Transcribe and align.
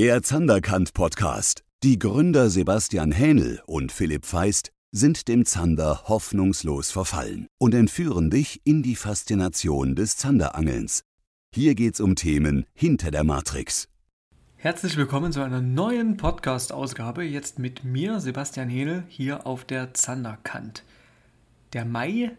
Der 0.00 0.22
Zanderkant 0.22 0.94
Podcast. 0.94 1.62
Die 1.82 1.98
Gründer 1.98 2.48
Sebastian 2.48 3.12
Hähnel 3.12 3.60
und 3.66 3.92
Philipp 3.92 4.24
Feist 4.24 4.72
sind 4.90 5.28
dem 5.28 5.44
Zander 5.44 6.04
hoffnungslos 6.04 6.90
verfallen 6.90 7.48
und 7.58 7.74
entführen 7.74 8.30
dich 8.30 8.62
in 8.64 8.82
die 8.82 8.96
Faszination 8.96 9.94
des 9.94 10.16
Zanderangelns. 10.16 11.02
Hier 11.54 11.74
geht's 11.74 12.00
um 12.00 12.16
Themen 12.16 12.64
hinter 12.72 13.10
der 13.10 13.24
Matrix. 13.24 13.88
Herzlich 14.56 14.96
willkommen 14.96 15.32
zu 15.32 15.42
einer 15.42 15.60
neuen 15.60 16.16
Podcast-Ausgabe. 16.16 17.22
Jetzt 17.22 17.58
mit 17.58 17.84
mir, 17.84 18.20
Sebastian 18.20 18.70
Hähnel, 18.70 19.04
hier 19.06 19.46
auf 19.46 19.66
der 19.66 19.92
Zanderkant. 19.92 20.82
Der 21.74 21.84
Mai, 21.84 22.34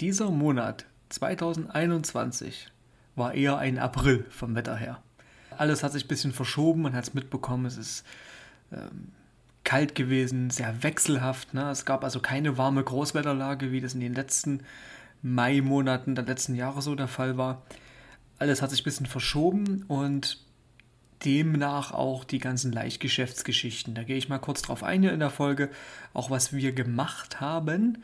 dieser 0.00 0.30
Monat 0.30 0.86
2021, 1.10 2.72
war 3.14 3.34
eher 3.34 3.58
ein 3.58 3.78
April 3.78 4.24
vom 4.30 4.54
Wetter 4.54 4.76
her. 4.76 5.02
Alles 5.58 5.82
hat 5.82 5.92
sich 5.92 6.04
ein 6.04 6.08
bisschen 6.08 6.32
verschoben, 6.32 6.82
man 6.82 6.94
hat 6.94 7.04
es 7.04 7.14
mitbekommen, 7.14 7.66
es 7.66 7.76
ist 7.76 8.04
ähm, 8.72 9.12
kalt 9.64 9.94
gewesen, 9.94 10.50
sehr 10.50 10.82
wechselhaft. 10.82 11.54
Ne? 11.54 11.70
Es 11.70 11.84
gab 11.84 12.04
also 12.04 12.20
keine 12.20 12.56
warme 12.56 12.82
Großwetterlage, 12.82 13.72
wie 13.72 13.80
das 13.80 13.94
in 13.94 14.00
den 14.00 14.14
letzten 14.14 14.60
Mai-Monaten 15.22 16.14
der 16.14 16.24
letzten 16.24 16.54
Jahre 16.54 16.82
so 16.82 16.94
der 16.94 17.08
Fall 17.08 17.36
war. 17.36 17.62
Alles 18.38 18.62
hat 18.62 18.70
sich 18.70 18.82
ein 18.82 18.84
bisschen 18.84 19.06
verschoben 19.06 19.84
und 19.88 20.38
demnach 21.24 21.92
auch 21.92 22.24
die 22.24 22.38
ganzen 22.38 22.72
Leichtgeschäftsgeschichten. 22.72 23.94
Da 23.94 24.04
gehe 24.04 24.16
ich 24.16 24.28
mal 24.28 24.38
kurz 24.38 24.62
drauf 24.62 24.82
ein 24.82 25.02
hier 25.02 25.12
in 25.12 25.20
der 25.20 25.30
Folge, 25.30 25.70
auch 26.12 26.30
was 26.30 26.52
wir 26.52 26.72
gemacht 26.72 27.40
haben 27.40 27.98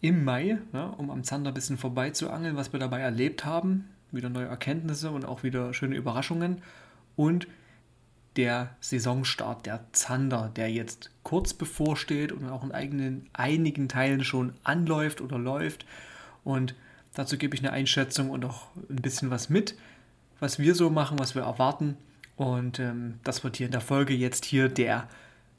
im 0.00 0.24
Mai, 0.24 0.58
ne, 0.72 0.92
um 0.96 1.10
am 1.10 1.24
Zander 1.24 1.50
ein 1.50 1.54
bisschen 1.54 1.78
vorbeizuangeln, 1.78 2.56
was 2.56 2.72
wir 2.72 2.80
dabei 2.80 3.00
erlebt 3.00 3.44
haben. 3.44 3.88
Wieder 4.12 4.28
neue 4.28 4.46
Erkenntnisse 4.46 5.10
und 5.10 5.24
auch 5.24 5.42
wieder 5.42 5.74
schöne 5.74 5.96
Überraschungen. 5.96 6.62
Und 7.16 7.46
der 8.36 8.74
Saisonstart, 8.80 9.66
der 9.66 9.86
Zander, 9.92 10.50
der 10.54 10.70
jetzt 10.70 11.10
kurz 11.22 11.54
bevorsteht 11.54 12.32
und 12.32 12.48
auch 12.48 12.64
in 12.64 12.72
eigenen, 12.72 13.28
einigen 13.32 13.88
Teilen 13.88 14.24
schon 14.24 14.54
anläuft 14.64 15.20
oder 15.20 15.38
läuft. 15.38 15.86
Und 16.42 16.74
dazu 17.14 17.38
gebe 17.38 17.54
ich 17.54 17.62
eine 17.62 17.72
Einschätzung 17.72 18.30
und 18.30 18.44
auch 18.44 18.66
ein 18.90 18.96
bisschen 18.96 19.30
was 19.30 19.48
mit, 19.48 19.76
was 20.40 20.58
wir 20.58 20.74
so 20.74 20.90
machen, 20.90 21.18
was 21.18 21.34
wir 21.34 21.42
erwarten. 21.42 21.96
Und 22.36 22.80
ähm, 22.80 23.20
das 23.22 23.44
wird 23.44 23.56
hier 23.56 23.66
in 23.66 23.72
der 23.72 23.80
Folge 23.80 24.14
jetzt 24.14 24.44
hier 24.44 24.68
der 24.68 25.08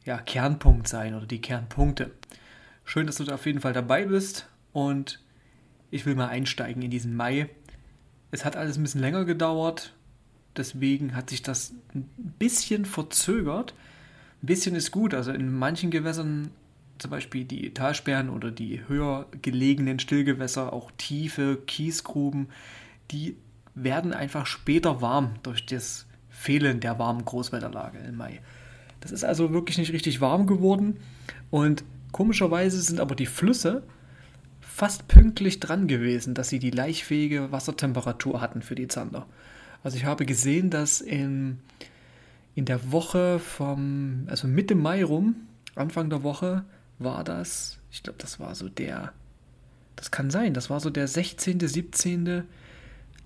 ja, 0.03 0.17
Kernpunkt 0.17 0.87
sein 0.87 1.15
oder 1.15 1.25
die 1.25 1.41
Kernpunkte. 1.41 2.11
Schön, 2.83 3.07
dass 3.07 3.15
du 3.15 3.23
da 3.23 3.35
auf 3.35 3.45
jeden 3.45 3.61
Fall 3.61 3.73
dabei 3.73 4.05
bist 4.05 4.47
und 4.73 5.19
ich 5.89 6.05
will 6.05 6.15
mal 6.15 6.27
einsteigen 6.27 6.81
in 6.81 6.91
diesen 6.91 7.15
Mai. 7.15 7.49
Es 8.31 8.43
hat 8.43 8.57
alles 8.57 8.77
ein 8.77 8.83
bisschen 8.83 9.01
länger 9.01 9.23
gedauert, 9.25 9.93
Deswegen 10.57 11.15
hat 11.15 11.29
sich 11.29 11.41
das 11.41 11.73
ein 11.93 12.09
bisschen 12.39 12.85
verzögert. 12.85 13.73
Ein 14.41 14.47
bisschen 14.47 14.75
ist 14.75 14.91
gut. 14.91 15.13
Also 15.13 15.31
in 15.31 15.53
manchen 15.53 15.91
Gewässern, 15.91 16.49
zum 16.97 17.11
Beispiel 17.11 17.45
die 17.45 17.73
Talsperren 17.73 18.29
oder 18.29 18.51
die 18.51 18.87
höher 18.87 19.27
gelegenen 19.41 19.99
Stillgewässer, 19.99 20.73
auch 20.73 20.91
tiefe 20.97 21.57
Kiesgruben, 21.67 22.47
die 23.11 23.35
werden 23.75 24.13
einfach 24.13 24.45
später 24.45 25.01
warm 25.01 25.35
durch 25.43 25.65
das 25.65 26.05
Fehlen 26.29 26.79
der 26.79 26.97
warmen 26.97 27.25
Großwetterlage 27.25 27.99
im 27.99 28.15
Mai. 28.15 28.39
Das 29.01 29.11
ist 29.11 29.23
also 29.23 29.53
wirklich 29.53 29.77
nicht 29.77 29.93
richtig 29.93 30.21
warm 30.21 30.47
geworden 30.47 30.97
und 31.51 31.83
komischerweise 32.11 32.81
sind 32.81 32.99
aber 32.99 33.15
die 33.15 33.25
Flüsse 33.25 33.83
fast 34.61 35.07
pünktlich 35.07 35.59
dran 35.59 35.87
gewesen, 35.87 36.33
dass 36.33 36.49
sie 36.49 36.59
die 36.59 36.71
laichfähige 36.71 37.51
Wassertemperatur 37.51 38.41
hatten 38.41 38.61
für 38.61 38.75
die 38.75 38.87
Zander. 38.87 39.25
Also 39.85 39.97
ich 39.97 40.05
habe 40.05 40.25
gesehen, 40.25 40.71
dass 40.71 40.99
in, 40.99 41.59
in 42.55 42.65
der 42.65 42.91
Woche 42.91 43.37
vom, 43.37 44.25
also 44.25 44.47
Mitte 44.47 44.73
Mai 44.73 45.03
rum, 45.03 45.35
Anfang 45.75 46.09
der 46.09 46.23
Woche, 46.23 46.65
war 46.97 47.23
das, 47.23 47.77
ich 47.91 48.01
glaube, 48.01 48.17
das 48.17 48.39
war 48.39 48.55
so 48.55 48.67
der, 48.67 49.13
das 49.95 50.09
kann 50.09 50.31
sein, 50.31 50.55
das 50.55 50.71
war 50.71 50.79
so 50.79 50.89
der 50.89 51.07
16., 51.07 51.59
17. 51.59 52.45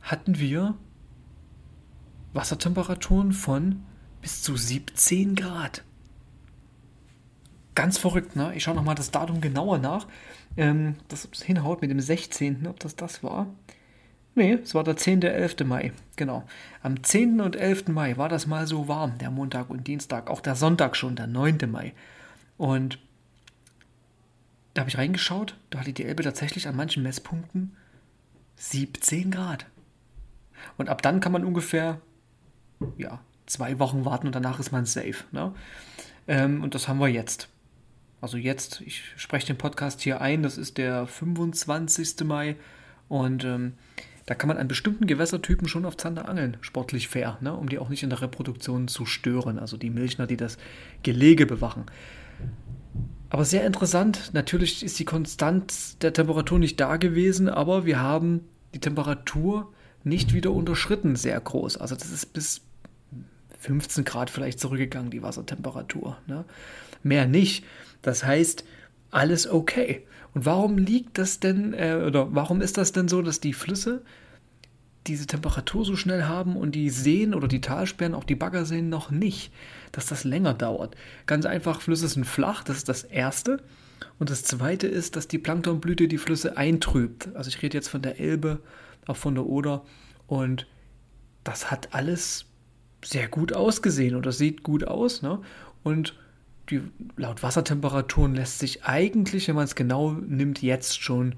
hatten 0.02 0.38
wir 0.38 0.76
Wassertemperaturen 2.34 3.32
von 3.32 3.82
bis 4.22 4.42
zu 4.42 4.58
17 4.58 5.36
Grad. 5.36 5.86
Ganz 7.74 7.98
verrückt, 7.98 8.36
ne? 8.36 8.54
Ich 8.54 8.64
schaue 8.64 8.76
nochmal 8.76 8.96
das 8.96 9.12
Datum 9.12 9.40
genauer 9.40 9.78
nach. 9.78 10.08
Ähm, 10.58 10.96
das 11.08 11.26
hinhaut 11.42 11.82
mit 11.82 11.90
dem 11.90 12.02
16., 12.02 12.68
ob 12.68 12.82
das 12.82 12.98
das 12.98 13.24
war. 13.24 13.48
Nee, 14.40 14.54
es 14.54 14.74
war 14.74 14.86
der 14.86 14.96
10. 14.96 15.22
11. 15.22 15.66
Mai, 15.66 15.92
genau. 16.16 16.46
Am 16.82 17.04
10. 17.04 17.42
und 17.42 17.58
11. 17.58 17.90
Mai 17.90 18.16
war 18.16 18.30
das 18.30 18.48
mal 18.48 18.68
so 18.68 18.88
warm, 18.88 19.18
der 19.18 19.32
Montag 19.32 19.70
und 19.70 19.86
Dienstag, 19.86 20.30
auch 20.30 20.40
der 20.40 20.56
Sonntag 20.56 20.96
schon, 20.96 21.18
der 21.18 21.28
9. 21.28 21.70
Mai. 21.70 21.94
Und 22.58 23.00
da 24.74 24.80
habe 24.80 24.90
ich 24.90 24.98
reingeschaut, 24.98 25.58
da 25.72 25.80
hatte 25.80 25.92
die 25.92 26.06
Elbe 26.06 26.24
tatsächlich 26.24 26.70
an 26.70 26.78
manchen 26.78 27.04
Messpunkten 27.04 27.76
17 28.56 29.30
Grad. 29.30 29.66
Und 30.78 30.88
ab 30.88 31.02
dann 31.02 31.20
kann 31.20 31.34
man 31.34 31.44
ungefähr, 31.44 32.00
ja, 32.98 33.20
zwei 33.46 33.78
Wochen 33.78 34.06
warten 34.06 34.28
und 34.28 34.36
danach 34.38 34.62
ist 34.62 34.72
man 34.72 34.86
safe. 34.86 35.26
Ne? 35.34 35.54
Ähm, 36.30 36.64
und 36.64 36.76
das 36.76 36.88
haben 36.88 37.02
wir 37.02 37.10
jetzt. 37.10 37.50
Also 38.22 38.38
jetzt, 38.38 38.80
ich 38.86 39.04
spreche 39.18 39.48
den 39.48 39.58
Podcast 39.58 40.00
hier 40.00 40.22
ein, 40.22 40.44
das 40.44 40.58
ist 40.58 40.78
der 40.78 41.08
25. 41.08 42.22
Mai 42.24 42.56
und 43.10 43.44
ähm, 43.44 43.74
da 44.30 44.36
kann 44.36 44.48
man 44.48 44.58
an 44.58 44.68
bestimmten 44.68 45.08
Gewässertypen 45.08 45.68
schon 45.68 45.86
auf 45.86 45.98
Zander 45.98 46.30
angeln, 46.30 46.58
sportlich 46.62 47.08
fair, 47.08 47.40
ne? 47.42 47.52
um 47.52 47.68
die 47.68 47.80
auch 47.80 47.90
nicht 47.90 48.04
in 48.04 48.12
der 48.12 48.22
Reproduktion 48.22 48.88
zu 48.88 49.08
stören. 49.08 49.58
Also 49.58 49.76
die 49.76 49.90
Milchner, 49.90 50.28
die 50.28 50.38
das 50.38 50.60
Gelege 51.02 51.48
bewachen. 51.48 51.86
Aber 53.32 53.44
sehr 53.44 53.66
interessant, 53.66 54.30
natürlich 54.34 54.86
ist 54.86 55.00
die 55.00 55.06
Konstanz 55.06 55.98
der 55.98 56.14
Temperatur 56.14 56.60
nicht 56.60 56.80
da 56.80 56.98
gewesen, 56.98 57.50
aber 57.50 57.88
wir 57.88 58.02
haben 58.02 58.42
die 58.76 58.80
Temperatur 58.80 59.74
nicht 60.04 60.32
wieder 60.32 60.52
unterschritten, 60.52 61.16
sehr 61.16 61.42
groß. 61.42 61.78
Also 61.78 61.96
das 61.96 62.12
ist 62.12 62.32
bis 62.32 62.62
15 63.58 64.06
Grad 64.06 64.30
vielleicht 64.30 64.60
zurückgegangen, 64.60 65.10
die 65.10 65.24
Wassertemperatur. 65.24 66.20
Ne? 66.28 66.46
Mehr 67.02 67.26
nicht. 67.26 67.66
Das 68.04 68.24
heißt, 68.24 68.64
alles 69.10 69.50
okay. 69.50 70.06
Und 70.34 70.46
warum 70.46 70.78
liegt 70.78 71.18
das 71.18 71.40
denn, 71.40 71.74
äh, 71.74 72.04
oder 72.06 72.34
warum 72.34 72.62
ist 72.62 72.78
das 72.78 72.92
denn 72.92 73.08
so, 73.08 73.22
dass 73.22 73.40
die 73.40 73.54
Flüsse 73.54 74.04
diese 75.08 75.26
Temperatur 75.26 75.86
so 75.86 75.96
schnell 75.96 76.26
haben 76.26 76.56
und 76.56 76.76
die 76.76 76.90
Seen 76.90 77.34
oder 77.34 77.48
die 77.48 77.62
Talsperren, 77.62 78.14
auch 78.14 78.24
die 78.24 78.36
Baggerseen 78.36 78.90
noch 78.90 79.10
nicht, 79.12 79.52
dass 79.92 80.06
das 80.06 80.24
länger 80.24 80.54
dauert? 80.54 80.96
Ganz 81.26 81.46
einfach, 81.46 81.82
Flüsse 81.82 82.08
sind 82.08 82.26
flach, 82.26 82.64
das 82.64 82.78
ist 82.78 82.90
das 82.90 83.04
Erste. 83.04 83.64
Und 84.18 84.30
das 84.30 84.44
Zweite 84.44 84.88
ist, 84.88 85.16
dass 85.16 85.28
die 85.28 85.40
Planktonblüte 85.40 86.08
die 86.08 86.18
Flüsse 86.18 86.58
eintrübt. 86.58 87.30
Also 87.36 87.50
ich 87.50 87.62
rede 87.62 87.78
jetzt 87.78 87.90
von 87.90 88.02
der 88.02 88.20
Elbe, 88.20 88.60
auch 89.08 89.18
von 89.18 89.36
der 89.36 89.46
Oder. 89.46 89.84
Und 90.28 90.68
das 91.44 91.72
hat 91.72 91.90
alles 91.94 92.46
sehr 93.04 93.28
gut 93.28 93.54
ausgesehen 93.54 94.16
oder 94.16 94.32
sieht 94.32 94.64
gut 94.64 94.86
aus. 94.86 95.22
Ne? 95.22 95.40
Und 95.84 96.16
die, 96.70 96.82
laut 97.18 97.44
Wassertemperaturen 97.44 98.36
lässt 98.36 98.60
sich 98.60 98.84
eigentlich, 98.84 99.48
wenn 99.48 99.56
man 99.56 99.66
es 99.66 99.76
genau 99.76 100.12
nimmt, 100.12 100.62
jetzt 100.62 101.02
schon 101.02 101.36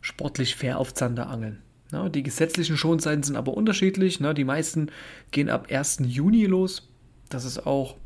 sportlich 0.00 0.56
fair 0.56 0.78
auf 0.78 0.94
Zander 0.94 1.28
angeln. 1.28 1.60
Na, 1.90 2.08
die 2.08 2.22
gesetzlichen 2.22 2.76
Schonzeiten 2.76 3.22
sind 3.22 3.36
aber 3.36 3.54
unterschiedlich. 3.54 4.20
Na, 4.20 4.34
die 4.34 4.44
meisten 4.44 4.90
gehen 5.30 5.48
ab 5.48 5.68
1. 5.70 5.98
Juni 6.06 6.46
los. 6.46 6.90
Das 7.28 7.44
ist 7.44 7.66
auch 7.66 7.96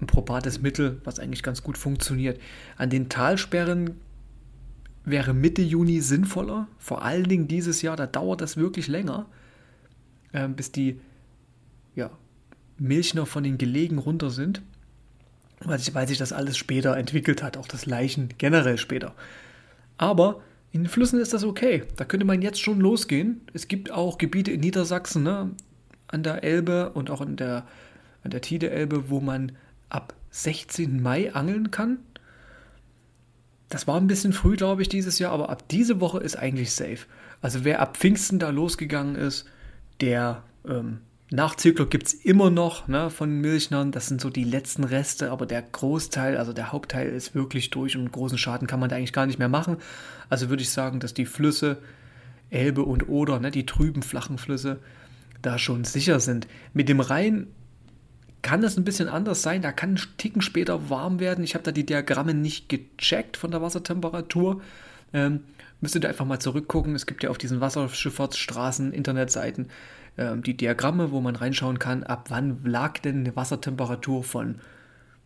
ein 0.00 0.06
probates 0.06 0.62
Mittel, 0.62 1.00
was 1.04 1.18
eigentlich 1.18 1.42
ganz 1.42 1.62
gut 1.62 1.76
funktioniert. 1.76 2.40
An 2.76 2.90
den 2.90 3.08
Talsperren 3.08 4.00
wäre 5.04 5.34
Mitte 5.34 5.62
Juni 5.62 6.00
sinnvoller. 6.00 6.66
Vor 6.78 7.02
allen 7.02 7.28
Dingen 7.28 7.48
dieses 7.48 7.82
Jahr, 7.82 7.96
da 7.96 8.06
dauert 8.06 8.40
das 8.40 8.56
wirklich 8.56 8.88
länger, 8.88 9.26
äh, 10.32 10.48
bis 10.48 10.72
die 10.72 11.00
ja, 11.94 12.10
Milchner 12.78 13.26
von 13.26 13.42
den 13.42 13.58
Gelegen 13.58 13.98
runter 13.98 14.30
sind 14.30 14.62
weil 15.64 15.78
sich, 15.78 16.18
das 16.18 16.32
alles 16.32 16.56
später 16.56 16.96
entwickelt 16.96 17.42
hat, 17.42 17.56
auch 17.56 17.68
das 17.68 17.86
Leichen 17.86 18.30
generell 18.38 18.78
später. 18.78 19.14
Aber 19.98 20.40
in 20.72 20.84
den 20.84 20.88
Flüssen 20.88 21.20
ist 21.20 21.32
das 21.32 21.44
okay. 21.44 21.84
Da 21.96 22.04
könnte 22.04 22.26
man 22.26 22.42
jetzt 22.42 22.60
schon 22.60 22.80
losgehen. 22.80 23.42
Es 23.52 23.68
gibt 23.68 23.90
auch 23.90 24.18
Gebiete 24.18 24.52
in 24.52 24.60
Niedersachsen, 24.60 25.22
ne, 25.22 25.50
an 26.08 26.22
der 26.22 26.42
Elbe 26.44 26.90
und 26.90 27.10
auch 27.10 27.20
an 27.20 27.36
der, 27.36 27.66
an 28.22 28.30
der 28.30 28.40
Tide-Elbe, 28.40 29.10
wo 29.10 29.20
man 29.20 29.52
ab 29.88 30.14
16. 30.30 31.02
Mai 31.02 31.34
angeln 31.34 31.70
kann. 31.70 31.98
Das 33.68 33.86
war 33.86 33.96
ein 33.96 34.06
bisschen 34.06 34.32
früh, 34.32 34.56
glaube 34.56 34.82
ich, 34.82 34.88
dieses 34.88 35.18
Jahr, 35.18 35.32
aber 35.32 35.50
ab 35.50 35.68
diese 35.68 36.00
Woche 36.00 36.18
ist 36.18 36.36
eigentlich 36.36 36.72
safe. 36.72 37.06
Also 37.40 37.64
wer 37.64 37.80
ab 37.80 37.96
Pfingsten 37.96 38.38
da 38.38 38.50
losgegangen 38.50 39.14
ist, 39.14 39.46
der 40.00 40.42
ähm, 40.66 41.00
Nachzügler 41.30 41.86
gibt 41.86 42.08
es 42.08 42.14
immer 42.14 42.50
noch 42.50 42.88
ne, 42.88 43.08
von 43.08 43.40
Milchnern. 43.40 43.92
Das 43.92 44.08
sind 44.08 44.20
so 44.20 44.30
die 44.30 44.44
letzten 44.44 44.82
Reste, 44.82 45.30
aber 45.30 45.46
der 45.46 45.62
Großteil, 45.62 46.36
also 46.36 46.52
der 46.52 46.72
Hauptteil 46.72 47.08
ist 47.08 47.34
wirklich 47.34 47.70
durch 47.70 47.96
und 47.96 48.10
großen 48.10 48.36
Schaden 48.38 48.66
kann 48.66 48.80
man 48.80 48.88
da 48.88 48.96
eigentlich 48.96 49.12
gar 49.12 49.26
nicht 49.26 49.38
mehr 49.38 49.48
machen. 49.48 49.76
Also 50.28 50.50
würde 50.50 50.62
ich 50.62 50.70
sagen, 50.70 50.98
dass 50.98 51.14
die 51.14 51.26
Flüsse 51.26 51.78
Elbe 52.50 52.82
und 52.82 53.08
Oder, 53.08 53.38
ne, 53.38 53.52
die 53.52 53.64
trüben, 53.64 54.02
flachen 54.02 54.38
Flüsse, 54.38 54.80
da 55.40 55.56
schon 55.56 55.84
sicher 55.84 56.18
sind. 56.18 56.48
Mit 56.74 56.88
dem 56.88 56.98
Rhein 56.98 57.46
kann 58.42 58.60
das 58.60 58.76
ein 58.76 58.84
bisschen 58.84 59.08
anders 59.08 59.42
sein. 59.42 59.62
Da 59.62 59.70
kann 59.70 59.94
ein 59.94 60.00
Ticken 60.16 60.42
später 60.42 60.90
warm 60.90 61.20
werden. 61.20 61.44
Ich 61.44 61.54
habe 61.54 61.62
da 61.62 61.72
die 61.72 61.86
Diagramme 61.86 62.34
nicht 62.34 62.68
gecheckt 62.68 63.36
von 63.36 63.52
der 63.52 63.62
Wassertemperatur. 63.62 64.60
Ähm, 65.12 65.40
müsstet 65.80 66.04
ihr 66.04 66.08
einfach 66.08 66.24
mal 66.24 66.38
zurückgucken. 66.38 66.94
Es 66.94 67.06
gibt 67.06 67.22
ja 67.22 67.30
auf 67.30 67.38
diesen 67.38 67.60
Wasserschifffahrtsstraßen, 67.60 68.92
Internetseiten, 68.92 69.68
ähm, 70.18 70.42
die 70.42 70.56
Diagramme, 70.56 71.10
wo 71.10 71.20
man 71.20 71.36
reinschauen 71.36 71.78
kann, 71.78 72.02
ab 72.02 72.26
wann 72.28 72.64
lag 72.64 72.98
denn 72.98 73.20
eine 73.20 73.36
Wassertemperatur 73.36 74.24
von 74.24 74.56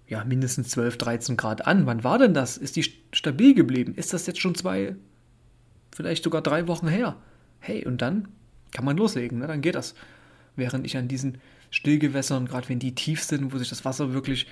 ja, 0.06 0.24
mindestens 0.24 0.68
12, 0.70 0.98
13 0.98 1.36
Grad 1.36 1.66
an. 1.66 1.86
Wann 1.86 2.04
war 2.04 2.18
denn 2.18 2.34
das? 2.34 2.56
Ist 2.56 2.76
die 2.76 2.84
stabil 3.12 3.54
geblieben? 3.54 3.94
Ist 3.94 4.12
das 4.12 4.26
jetzt 4.26 4.40
schon 4.40 4.54
zwei, 4.54 4.96
vielleicht 5.94 6.24
sogar 6.24 6.42
drei 6.42 6.68
Wochen 6.68 6.88
her? 6.88 7.16
Hey, 7.58 7.86
und 7.86 8.02
dann 8.02 8.28
kann 8.72 8.84
man 8.84 8.96
loslegen, 8.96 9.38
ne? 9.38 9.46
dann 9.46 9.62
geht 9.62 9.74
das. 9.74 9.94
Während 10.56 10.86
ich 10.86 10.96
an 10.96 11.08
diesen 11.08 11.38
Stillgewässern, 11.70 12.46
gerade 12.46 12.68
wenn 12.68 12.78
die 12.78 12.94
tief 12.94 13.22
sind, 13.22 13.52
wo 13.52 13.58
sich 13.58 13.70
das 13.70 13.84
Wasser 13.84 14.12
wirklich 14.12 14.46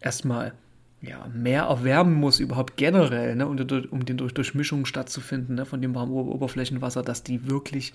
erstmal 0.00 0.52
ja, 1.00 1.28
mehr 1.32 1.64
erwärmen 1.64 2.14
muss, 2.14 2.40
überhaupt 2.40 2.76
generell, 2.76 3.36
ne, 3.36 3.46
um, 3.46 3.56
um 3.90 4.04
den 4.04 4.16
durch 4.16 4.34
Durchmischung 4.34 4.84
stattzufinden, 4.84 5.54
ne, 5.54 5.64
von 5.64 5.80
dem 5.80 5.94
warmen 5.94 6.12
Oberflächenwasser, 6.12 7.02
dass 7.02 7.22
die 7.22 7.48
wirklich 7.48 7.92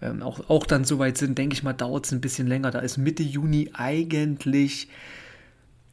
ähm, 0.00 0.22
auch, 0.22 0.50
auch 0.50 0.66
dann 0.66 0.84
soweit 0.84 1.16
sind, 1.16 1.38
denke 1.38 1.54
ich 1.54 1.62
mal, 1.62 1.72
dauert 1.72 2.06
es 2.06 2.12
ein 2.12 2.20
bisschen 2.20 2.48
länger. 2.48 2.70
Da 2.72 2.80
ist 2.80 2.98
Mitte 2.98 3.22
Juni 3.22 3.70
eigentlich, 3.72 4.88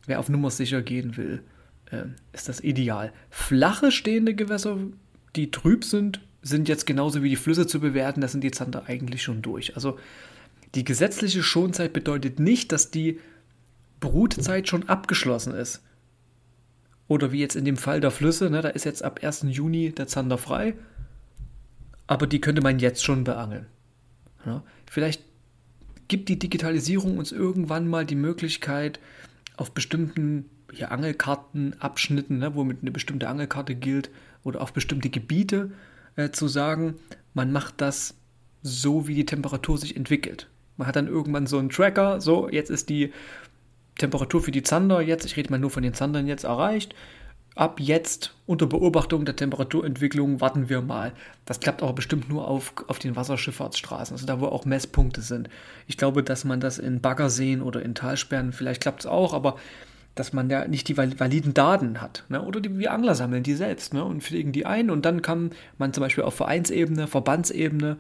wer 0.08 0.20
auf 0.20 0.30
Nummer 0.30 0.50
sicher 0.50 0.82
gehen 0.82 1.16
will, 1.16 1.44
äh, 1.92 2.06
ist 2.34 2.50
das 2.50 2.62
ideal. 2.62 3.14
Flache 3.30 3.92
stehende 3.92 4.34
Gewässer, 4.34 4.78
die 5.36 5.52
trüb 5.52 5.84
sind, 5.84 6.22
sind 6.42 6.68
jetzt 6.68 6.88
genauso 6.88 7.22
wie 7.22 7.30
die 7.30 7.36
Flüsse 7.36 7.68
zu 7.68 7.80
bewerten, 7.80 8.22
da 8.22 8.28
sind 8.28 8.44
die 8.44 8.52
Zander 8.52 8.84
eigentlich 8.88 9.22
schon 9.22 9.44
durch. 9.44 9.76
Also 9.76 10.00
die 10.74 10.84
gesetzliche 10.84 11.44
Schonzeit 11.44 11.94
bedeutet 11.94 12.40
nicht, 12.40 12.72
dass 12.72 12.90
die 12.90 13.20
Brutzeit 14.00 14.68
schon 14.68 14.88
abgeschlossen 14.88 15.54
ist. 15.54 15.82
Oder 17.10 17.32
wie 17.32 17.40
jetzt 17.40 17.56
in 17.56 17.66
dem 17.66 17.76
Fall 17.76 18.00
der 18.00 18.12
Flüsse, 18.12 18.50
ne, 18.50 18.62
da 18.62 18.70
ist 18.70 18.86
jetzt 18.86 19.04
ab 19.04 19.20
1. 19.22 19.48
Juni 19.50 19.92
der 19.92 20.08
Zander 20.08 20.38
frei, 20.38 20.76
aber 22.08 22.28
die 22.28 22.40
könnte 22.40 22.62
man 22.62 22.80
jetzt 22.80 23.04
schon 23.04 23.24
beangeln. 23.24 23.66
Ja, 24.46 24.64
vielleicht 24.90 25.24
gibt 26.08 26.30
die 26.30 26.40
Digitalisierung 26.40 27.18
uns 27.18 27.32
irgendwann 27.32 27.88
mal 27.88 28.06
die 28.06 28.16
Möglichkeit, 28.16 29.00
auf 29.58 29.72
bestimmten 29.72 30.46
ja, 30.72 30.90
Angelkartenabschnitten, 30.90 32.38
ne, 32.38 32.54
womit 32.54 32.78
eine 32.82 32.92
bestimmte 32.92 33.28
Angelkarte 33.28 33.74
gilt, 33.74 34.12
oder 34.44 34.62
auf 34.62 34.72
bestimmte 34.72 35.10
Gebiete 35.10 35.72
äh, 36.16 36.30
zu 36.30 36.48
sagen, 36.48 36.96
man 37.34 37.52
macht 37.52 37.82
das 37.82 38.14
so, 38.62 39.08
wie 39.08 39.16
die 39.16 39.26
Temperatur 39.26 39.80
sich 39.80 39.98
entwickelt. 39.98 40.48
Man 40.78 40.88
hat 40.88 40.96
dann 40.96 41.08
irgendwann 41.08 41.48
so 41.48 41.58
einen 41.58 41.70
Tracker, 41.70 42.22
so, 42.22 42.50
jetzt 42.50 42.70
ist 42.70 42.90
die 42.90 43.12
Temperatur 44.00 44.42
für 44.42 44.52
die 44.52 44.64
Zander 44.64 45.02
jetzt, 45.02 45.26
ich 45.26 45.38
rede 45.38 45.52
mal 45.52 45.60
nur 45.60 45.70
von 45.70 45.84
den 45.84 45.94
Zandern 45.94 46.28
jetzt, 46.28 46.44
erreicht. 46.44 46.96
Ab 47.56 47.80
jetzt 47.80 48.36
unter 48.46 48.66
Beobachtung 48.68 49.26
der 49.26 49.36
Temperaturentwicklung 49.36 50.40
warten 50.40 50.70
wir 50.70 50.82
mal. 50.82 51.12
Das 51.46 51.60
klappt 51.60 51.84
aber 51.84 51.94
bestimmt 51.94 52.30
nur 52.30 52.48
auf, 52.48 52.74
auf 52.88 53.00
den 53.00 53.16
Wasserschifffahrtsstraßen, 53.16 54.16
also 54.16 54.26
da, 54.26 54.40
wo 54.40 54.46
auch 54.46 54.66
Messpunkte 54.66 55.22
sind. 55.22 55.50
Ich 55.86 55.98
glaube, 55.98 56.24
dass 56.24 56.46
man 56.46 56.60
das 56.62 56.80
in 56.80 57.02
Baggerseen 57.02 57.62
oder 57.62 57.82
in 57.82 57.96
Talsperren, 57.96 58.54
vielleicht 58.54 58.82
klappt 58.82 59.02
es 59.02 59.06
auch, 59.06 59.34
aber 59.34 59.58
dass 60.16 60.34
man 60.34 60.50
da 60.50 60.68
nicht 60.68 60.88
die 60.88 60.98
validen 60.98 61.54
Daten 61.54 62.02
hat. 62.02 62.24
Ne? 62.30 62.42
Oder 62.42 62.62
die, 62.62 62.78
wir 62.78 62.94
Angler 62.94 63.16
sammeln 63.16 63.44
die 63.44 63.56
selbst 63.56 63.94
ne? 63.94 64.04
und 64.04 64.24
pflegen 64.24 64.52
die 64.52 64.66
ein 64.66 64.90
und 64.90 65.06
dann 65.06 65.22
kann 65.22 65.52
man 65.78 65.94
zum 65.94 66.02
Beispiel 66.02 66.24
auf 66.24 66.36
Vereinsebene, 66.36 67.08
Verbandsebene 67.08 67.98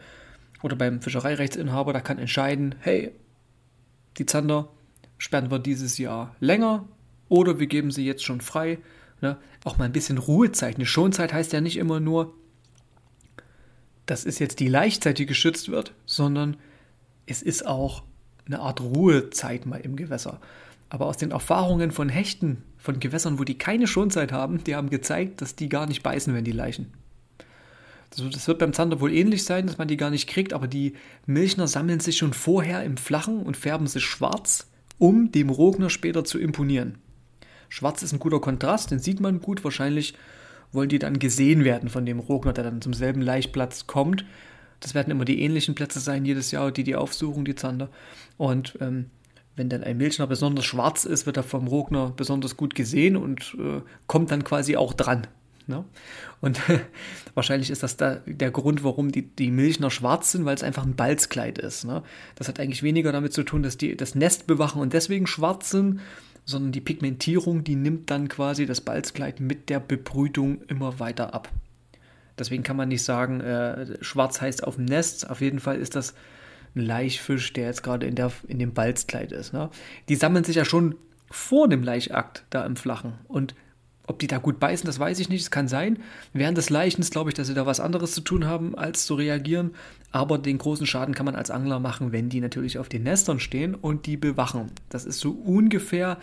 oder 0.61 0.75
beim 0.75 1.01
Fischereirechtsinhaber, 1.01 1.93
da 1.93 2.01
kann 2.01 2.17
entscheiden, 2.17 2.75
hey, 2.79 3.11
die 4.17 4.25
Zander 4.25 4.69
sperren 5.19 5.51
wir 5.51 5.59
dieses 5.59 5.99
Jahr 5.99 6.35
länger 6.39 6.87
oder 7.27 7.59
wir 7.59 7.67
geben 7.67 7.91
sie 7.91 8.05
jetzt 8.05 8.23
schon 8.23 8.41
frei. 8.41 8.79
Ne? 9.21 9.37
Auch 9.63 9.77
mal 9.77 9.85
ein 9.85 9.91
bisschen 9.91 10.17
Ruhezeit. 10.17 10.75
Eine 10.75 10.87
Schonzeit 10.87 11.31
heißt 11.31 11.53
ja 11.53 11.61
nicht 11.61 11.77
immer 11.77 11.99
nur, 11.99 12.33
dass 14.07 14.25
es 14.25 14.39
jetzt 14.39 14.59
die 14.59 14.67
Laichzeit, 14.67 15.19
die 15.19 15.27
geschützt 15.27 15.69
wird, 15.69 15.93
sondern 16.07 16.57
es 17.27 17.43
ist 17.43 17.67
auch 17.67 18.03
eine 18.47 18.59
Art 18.59 18.81
Ruhezeit 18.81 19.67
mal 19.67 19.81
im 19.81 19.95
Gewässer. 19.95 20.41
Aber 20.89 21.05
aus 21.05 21.17
den 21.17 21.29
Erfahrungen 21.29 21.91
von 21.91 22.09
Hechten, 22.09 22.63
von 22.77 22.99
Gewässern, 22.99 23.37
wo 23.37 23.43
die 23.43 23.57
keine 23.57 23.85
Schonzeit 23.85 24.31
haben, 24.31 24.63
die 24.63 24.75
haben 24.75 24.89
gezeigt, 24.89 25.41
dass 25.41 25.55
die 25.55 25.69
gar 25.69 25.85
nicht 25.85 26.01
beißen, 26.01 26.33
wenn 26.33 26.45
die 26.45 26.51
leichen. 26.51 26.91
Das 28.09 28.47
wird 28.47 28.57
beim 28.57 28.73
Zander 28.73 28.99
wohl 28.99 29.13
ähnlich 29.13 29.43
sein, 29.43 29.67
dass 29.67 29.77
man 29.77 29.87
die 29.87 29.97
gar 29.97 30.09
nicht 30.09 30.27
kriegt, 30.27 30.53
aber 30.53 30.67
die 30.67 30.93
Milchner 31.27 31.67
sammeln 31.67 31.99
sich 31.99 32.17
schon 32.17 32.33
vorher 32.33 32.83
im 32.83 32.97
Flachen 32.97 33.43
und 33.43 33.55
färben 33.55 33.85
sich 33.85 34.03
schwarz, 34.03 34.68
um 34.99 35.31
dem 35.31 35.49
Rogner 35.49 35.89
später 35.89 36.23
zu 36.23 36.37
imponieren. 36.37 36.99
Schwarz 37.69 38.03
ist 38.03 38.13
ein 38.13 38.19
guter 38.19 38.39
Kontrast, 38.39 38.91
den 38.91 38.99
sieht 38.99 39.19
man 39.19 39.39
gut. 39.39 39.63
Wahrscheinlich 39.63 40.13
wollen 40.71 40.89
die 40.89 40.99
dann 40.99 41.19
gesehen 41.19 41.63
werden 41.63 41.89
von 41.89 42.05
dem 42.05 42.19
Rogner, 42.19 42.53
der 42.53 42.65
dann 42.65 42.81
zum 42.81 42.93
selben 42.93 43.21
Laichplatz 43.21 43.87
kommt. 43.87 44.25
Das 44.79 44.93
werden 44.93 45.11
immer 45.11 45.25
die 45.25 45.41
ähnlichen 45.41 45.75
Plätze 45.75 45.99
sein 45.99 46.25
jedes 46.25 46.51
Jahr, 46.51 46.71
die 46.71 46.83
die 46.83 46.95
aufsuchen, 46.95 47.45
die 47.45 47.55
Zander. 47.55 47.89
Und 48.37 48.77
ähm, 48.81 49.07
wenn 49.55 49.69
dann 49.69 49.83
ein 49.83 49.97
Milchner 49.97 50.27
besonders 50.27 50.65
schwarz 50.65 51.05
ist, 51.05 51.25
wird 51.25 51.37
er 51.37 51.43
vom 51.43 51.67
Rogner 51.67 52.13
besonders 52.15 52.55
gut 52.55 52.75
gesehen 52.75 53.17
und 53.17 53.57
äh, 53.59 53.81
kommt 54.07 54.31
dann 54.31 54.43
quasi 54.43 54.77
auch 54.77 54.93
dran. 54.93 55.27
Ne? 55.69 55.85
Und 56.41 56.59
wahrscheinlich 57.35 57.69
ist 57.69 57.83
das 57.83 57.95
da 57.95 58.15
der 58.25 58.51
Grund, 58.51 58.83
warum 58.83 59.11
die, 59.11 59.21
die 59.21 59.51
Milchner 59.51 59.91
schwarz 59.91 60.31
sind, 60.31 60.45
weil 60.45 60.55
es 60.55 60.63
einfach 60.63 60.83
ein 60.83 60.95
Balzkleid 60.95 61.57
ist. 61.57 61.85
Ne? 61.85 62.03
Das 62.35 62.47
hat 62.47 62.59
eigentlich 62.59 62.83
weniger 62.83 63.11
damit 63.11 63.33
zu 63.33 63.43
tun, 63.43 63.63
dass 63.63 63.77
die 63.77 63.95
das 63.95 64.15
Nest 64.15 64.47
bewachen 64.47 64.81
und 64.81 64.93
deswegen 64.93 65.27
schwarz 65.27 65.69
sind, 65.69 66.01
sondern 66.45 66.71
die 66.71 66.81
Pigmentierung, 66.81 67.63
die 67.63 67.75
nimmt 67.75 68.09
dann 68.09 68.27
quasi 68.27 68.65
das 68.65 68.81
Balzkleid 68.81 69.39
mit 69.39 69.69
der 69.69 69.79
Bebrütung 69.79 70.63
immer 70.67 70.99
weiter 70.99 71.33
ab. 71.33 71.49
Deswegen 72.37 72.63
kann 72.63 72.77
man 72.77 72.89
nicht 72.89 73.03
sagen, 73.03 73.41
äh, 73.41 74.03
schwarz 74.03 74.41
heißt 74.41 74.63
auf 74.63 74.75
dem 74.75 74.85
Nest. 74.85 75.29
Auf 75.29 75.41
jeden 75.41 75.59
Fall 75.59 75.77
ist 75.77 75.95
das 75.95 76.15
ein 76.75 76.81
Laichfisch, 76.81 77.53
der 77.53 77.65
jetzt 77.65 77.83
gerade 77.83 78.07
in, 78.07 78.15
in 78.47 78.59
dem 78.59 78.73
Balzkleid 78.73 79.31
ist. 79.31 79.53
Ne? 79.53 79.69
Die 80.07 80.15
sammeln 80.15 80.43
sich 80.43 80.55
ja 80.55 80.65
schon 80.65 80.95
vor 81.29 81.67
dem 81.67 81.83
Laichakt 81.83 82.45
da 82.49 82.65
im 82.65 82.75
Flachen. 82.75 83.13
Und 83.27 83.55
ob 84.09 84.17
die 84.17 84.27
da 84.27 84.39
gut 84.39 84.59
beißen, 84.59 84.87
das 84.87 84.99
weiß 84.99 85.19
ich 85.19 85.29
nicht. 85.29 85.41
Es 85.41 85.51
kann 85.51 85.67
sein. 85.67 85.99
Während 86.33 86.57
des 86.57 86.71
Leichens 86.71 87.11
glaube 87.11 87.29
ich, 87.29 87.35
dass 87.35 87.47
sie 87.47 87.53
da 87.53 87.67
was 87.67 87.79
anderes 87.79 88.11
zu 88.11 88.21
tun 88.21 88.45
haben, 88.45 88.75
als 88.75 89.05
zu 89.05 89.13
reagieren. 89.13 89.71
Aber 90.11 90.39
den 90.39 90.57
großen 90.57 90.87
Schaden 90.87 91.13
kann 91.13 91.27
man 91.27 91.35
als 91.35 91.51
Angler 91.51 91.79
machen, 91.79 92.11
wenn 92.11 92.27
die 92.27 92.41
natürlich 92.41 92.79
auf 92.79 92.89
den 92.89 93.03
Nestern 93.03 93.39
stehen 93.39 93.75
und 93.75 94.07
die 94.07 94.17
bewachen. 94.17 94.71
Das 94.89 95.05
ist 95.05 95.19
so 95.19 95.31
ungefähr, 95.31 96.17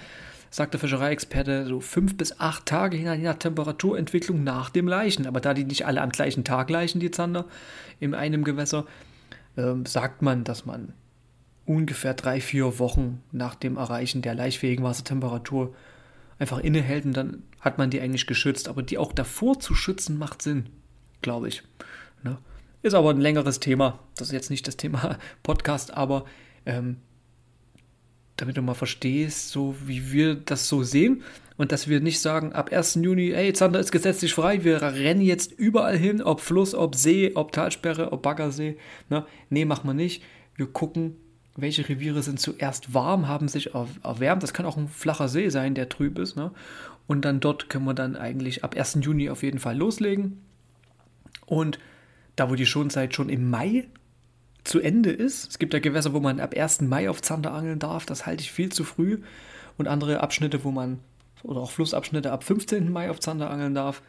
sagt 0.51 0.75
der 0.75 0.81
Fischereiexperte, 0.81 1.67
so 1.67 1.79
fünf 1.79 2.17
bis 2.17 2.41
acht 2.41 2.67
Tage 2.67 2.97
je 2.97 3.05
nach 3.05 3.35
Temperaturentwicklung 3.37 4.43
nach 4.43 4.69
dem 4.69 4.89
Leichen. 4.89 5.27
Aber 5.27 5.41
da 5.41 5.55
die 5.55 5.65
nicht 5.65 5.87
alle 5.87 6.03
am 6.03 6.11
gleichen 6.11 6.43
Tag 6.43 6.69
leichen, 6.69 6.99
die 6.99 7.13
Zander, 7.13 7.45
in 8.01 8.15
einem 8.15 8.43
Gewässer, 8.43 8.85
äh, 9.55 9.75
sagt 9.87 10.23
man, 10.23 10.43
dass 10.43 10.67
man 10.67 10.93
ungefähr 11.67 12.15
drei, 12.15 12.41
vier 12.41 12.81
Wochen 12.81 13.23
nach 13.31 13.55
dem 13.55 13.77
Erreichen 13.77 14.23
der 14.23 14.35
laichfähigen 14.35 14.85
Wassertemperatur 14.85 15.73
einfach 16.39 16.59
innehält 16.59 17.05
und 17.05 17.15
dann 17.15 17.43
hat 17.61 17.79
man 17.79 17.91
die 17.91 18.01
eigentlich 18.01 18.27
geschützt. 18.27 18.69
Aber 18.69 18.83
die 18.83 18.99
auch 18.99 19.13
davor 19.13 19.59
zu 19.59 19.75
schützen, 19.75 20.19
macht 20.19 20.43
Sinn, 20.43 20.69
glaube 21.23 21.49
ich. 21.49 21.63
Ne? 22.23 22.39
Ist 22.83 22.95
aber 22.95 23.11
ein 23.11 23.21
längeres 23.21 23.61
Thema. 23.61 23.99
Das 24.17 24.29
ist 24.29 24.33
jetzt 24.33 24.51
nicht 24.51 24.67
das 24.67 24.77
Thema 24.77 25.19
Podcast, 25.43 25.95
aber 25.95 26.25
ähm, 26.67 26.99
damit 28.37 28.57
du 28.57 28.63
mal 28.63 28.75
verstehst, 28.75 29.51
so 29.51 29.77
wie 29.87 30.13
wir 30.13 30.35
das 30.35 30.69
so 30.69 30.83
sehen 30.83 31.23
und 31.57 31.73
dass 31.73 31.89
wir 31.89 32.01
nicht 32.01 32.21
sagen, 32.21 32.53
ab 32.53 32.71
1. 32.71 32.97
Juni, 32.97 33.31
ey, 33.31 33.53
Zander 33.53 33.81
ist 33.81 33.93
gesetzlich 33.93 34.35
frei, 34.35 34.63
wir 34.63 34.83
rennen 34.83 35.23
jetzt 35.23 35.53
überall 35.53 35.97
hin, 35.97 36.23
ob 36.23 36.41
Fluss, 36.41 36.75
ob 36.75 36.95
See, 36.95 37.33
ob 37.35 37.53
Talsperre, 37.53 38.13
ob 38.13 38.23
Baggersee. 38.23 38.77
Ne? 39.09 39.25
Nee, 39.49 39.65
machen 39.65 39.89
wir 39.89 39.95
nicht. 39.95 40.23
Wir 40.55 40.67
gucken, 40.67 41.17
welche 41.57 41.89
Reviere 41.89 42.23
sind 42.23 42.39
zuerst 42.39 42.93
warm, 42.95 43.29
haben 43.29 43.49
sich 43.49 43.75
erwärmt. 43.75 44.43
Das 44.43 44.53
kann 44.53 44.67
auch 44.67 44.77
ein 44.77 44.89
flacher 44.89 45.29
See 45.29 45.49
sein, 45.49 45.75
der 45.75 45.89
trüb 45.89 46.19
ist. 46.19 46.37
Ne? 46.37 46.51
Und 47.07 47.25
dann 47.25 47.41
dort 47.41 47.69
können 47.71 47.85
wir 47.85 47.95
dann 47.95 48.17
eigentlich 48.17 48.63
ab 48.63 48.77
1. 48.77 48.99
Juni 49.01 49.31
auf 49.31 49.43
jeden 49.43 49.59
Fall 49.59 49.77
loslegen. 49.77 50.43
Und 51.47 51.79
da, 52.35 52.51
wo 52.51 52.55
die 52.55 52.67
Schonzeit 52.67 53.15
schon 53.15 53.29
im 53.29 53.49
Mai 53.49 53.89
zu 54.65 54.81
Ende 54.81 55.11
ist, 55.11 55.49
es 55.49 55.59
gibt 55.59 55.73
ja 55.73 55.81
Gewässer, 55.81 56.13
wo 56.13 56.21
man 56.21 56.41
ab 56.41 56.55
1. 56.57 56.83
Mai 56.83 57.09
auf 57.09 57.23
Zander 57.23 57.53
angeln 57.53 57.79
darf, 57.79 58.05
das 58.05 58.27
halte 58.27 58.43
ich 58.43 58.53
viel 58.53 58.71
zu 58.71 58.85
früh. 58.85 59.21
Und 59.79 59.89
andere 59.89 60.21
Abschnitte, 60.21 60.65
wo 60.65 60.71
man, 60.71 60.99
oder 61.43 61.61
auch 61.61 61.71
Flussabschnitte 61.71 62.33
ab 62.33 62.45
15. 62.45 62.91
Mai 62.91 63.11
auf 63.11 63.21
Zander 63.21 63.51
angeln 63.51 63.75
darf, 63.75 64.03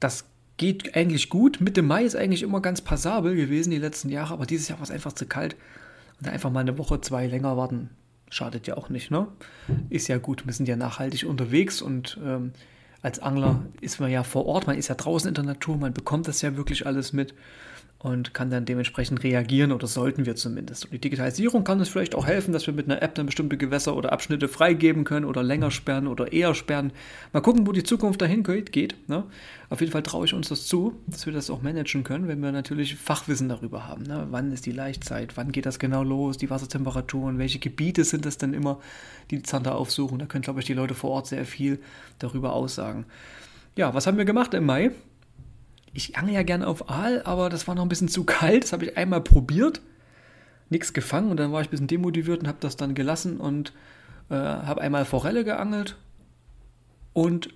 das 0.00 0.26
geht 0.56 0.94
eigentlich 0.96 1.30
gut. 1.30 1.60
Mitte 1.60 1.82
Mai 1.82 2.04
ist 2.04 2.16
eigentlich 2.16 2.42
immer 2.42 2.60
ganz 2.60 2.82
passabel 2.82 3.36
gewesen 3.36 3.70
die 3.70 3.78
letzten 3.78 4.10
Jahre, 4.10 4.34
aber 4.34 4.46
dieses 4.46 4.68
Jahr 4.68 4.78
war 4.78 4.84
es 4.84 4.90
einfach 4.90 5.12
zu 5.12 5.26
kalt. 5.26 5.56
Und 6.20 6.28
einfach 6.28 6.50
mal 6.50 6.60
eine 6.60 6.78
Woche, 6.78 7.00
zwei 7.00 7.26
länger 7.26 7.56
warten, 7.56 7.90
schadet 8.28 8.66
ja 8.66 8.76
auch 8.76 8.88
nicht, 8.88 9.10
ne? 9.10 9.26
Ist 9.88 10.08
ja 10.08 10.18
gut, 10.18 10.46
wir 10.46 10.52
sind 10.52 10.68
ja 10.68 10.76
nachhaltig 10.76 11.26
unterwegs 11.26 11.82
und 11.82 12.18
ähm, 12.24 12.52
als 13.02 13.18
Angler 13.20 13.62
ist 13.80 14.00
man 14.00 14.10
ja 14.10 14.22
vor 14.22 14.46
Ort, 14.46 14.66
man 14.66 14.76
ist 14.76 14.88
ja 14.88 14.94
draußen 14.94 15.28
in 15.28 15.34
der 15.34 15.44
Natur, 15.44 15.76
man 15.76 15.94
bekommt 15.94 16.28
das 16.28 16.42
ja 16.42 16.56
wirklich 16.56 16.86
alles 16.86 17.12
mit. 17.12 17.34
Und 18.02 18.32
kann 18.32 18.48
dann 18.48 18.64
dementsprechend 18.64 19.22
reagieren 19.22 19.72
oder 19.72 19.86
sollten 19.86 20.24
wir 20.24 20.34
zumindest. 20.34 20.86
Und 20.86 20.92
die 20.92 21.00
Digitalisierung 21.00 21.64
kann 21.64 21.78
uns 21.78 21.90
vielleicht 21.90 22.14
auch 22.14 22.26
helfen, 22.26 22.52
dass 22.52 22.66
wir 22.66 22.72
mit 22.72 22.86
einer 22.86 23.02
App 23.02 23.14
dann 23.14 23.26
bestimmte 23.26 23.58
Gewässer 23.58 23.94
oder 23.94 24.10
Abschnitte 24.10 24.48
freigeben 24.48 25.04
können 25.04 25.26
oder 25.26 25.42
länger 25.42 25.70
sperren 25.70 26.06
oder 26.06 26.32
eher 26.32 26.54
sperren. 26.54 26.92
Mal 27.34 27.40
gucken, 27.42 27.66
wo 27.66 27.72
die 27.72 27.82
Zukunft 27.82 28.22
dahin 28.22 28.42
geht. 28.42 28.96
Ne? 29.06 29.24
Auf 29.68 29.80
jeden 29.80 29.92
Fall 29.92 30.02
traue 30.02 30.24
ich 30.24 30.32
uns 30.32 30.48
das 30.48 30.66
zu, 30.66 30.94
dass 31.08 31.26
wir 31.26 31.34
das 31.34 31.50
auch 31.50 31.60
managen 31.60 32.02
können, 32.02 32.26
wenn 32.26 32.40
wir 32.40 32.52
natürlich 32.52 32.96
Fachwissen 32.96 33.50
darüber 33.50 33.86
haben. 33.86 34.04
Ne? 34.04 34.26
Wann 34.30 34.50
ist 34.50 34.64
die 34.64 34.72
Laichzeit? 34.72 35.36
Wann 35.36 35.52
geht 35.52 35.66
das 35.66 35.78
genau 35.78 36.02
los? 36.02 36.38
Die 36.38 36.48
Wassertemperaturen? 36.48 37.38
Welche 37.38 37.58
Gebiete 37.58 38.04
sind 38.04 38.24
das 38.24 38.38
denn 38.38 38.54
immer, 38.54 38.80
die 39.30 39.36
die 39.36 39.42
Zander 39.42 39.74
aufsuchen? 39.74 40.18
Da 40.18 40.24
können, 40.24 40.42
glaube 40.42 40.60
ich, 40.60 40.66
die 40.66 40.72
Leute 40.72 40.94
vor 40.94 41.10
Ort 41.10 41.26
sehr 41.26 41.44
viel 41.44 41.80
darüber 42.18 42.54
aussagen. 42.54 43.04
Ja, 43.76 43.92
was 43.92 44.06
haben 44.06 44.16
wir 44.16 44.24
gemacht 44.24 44.54
im 44.54 44.64
Mai? 44.64 44.92
Ich 45.92 46.16
angel 46.16 46.34
ja 46.34 46.42
gerne 46.42 46.66
auf 46.66 46.88
Aal, 46.88 47.22
aber 47.24 47.48
das 47.48 47.66
war 47.66 47.74
noch 47.74 47.82
ein 47.82 47.88
bisschen 47.88 48.08
zu 48.08 48.24
kalt. 48.24 48.64
Das 48.64 48.72
habe 48.72 48.84
ich 48.84 48.96
einmal 48.96 49.20
probiert, 49.20 49.80
nichts 50.68 50.92
gefangen 50.92 51.30
und 51.30 51.36
dann 51.38 51.52
war 51.52 51.60
ich 51.60 51.68
ein 51.68 51.70
bisschen 51.70 51.86
demotiviert 51.88 52.40
und 52.40 52.48
habe 52.48 52.58
das 52.60 52.76
dann 52.76 52.94
gelassen 52.94 53.38
und 53.38 53.72
äh, 54.28 54.34
habe 54.34 54.80
einmal 54.80 55.04
Forelle 55.04 55.44
geangelt 55.44 55.96
und 57.12 57.50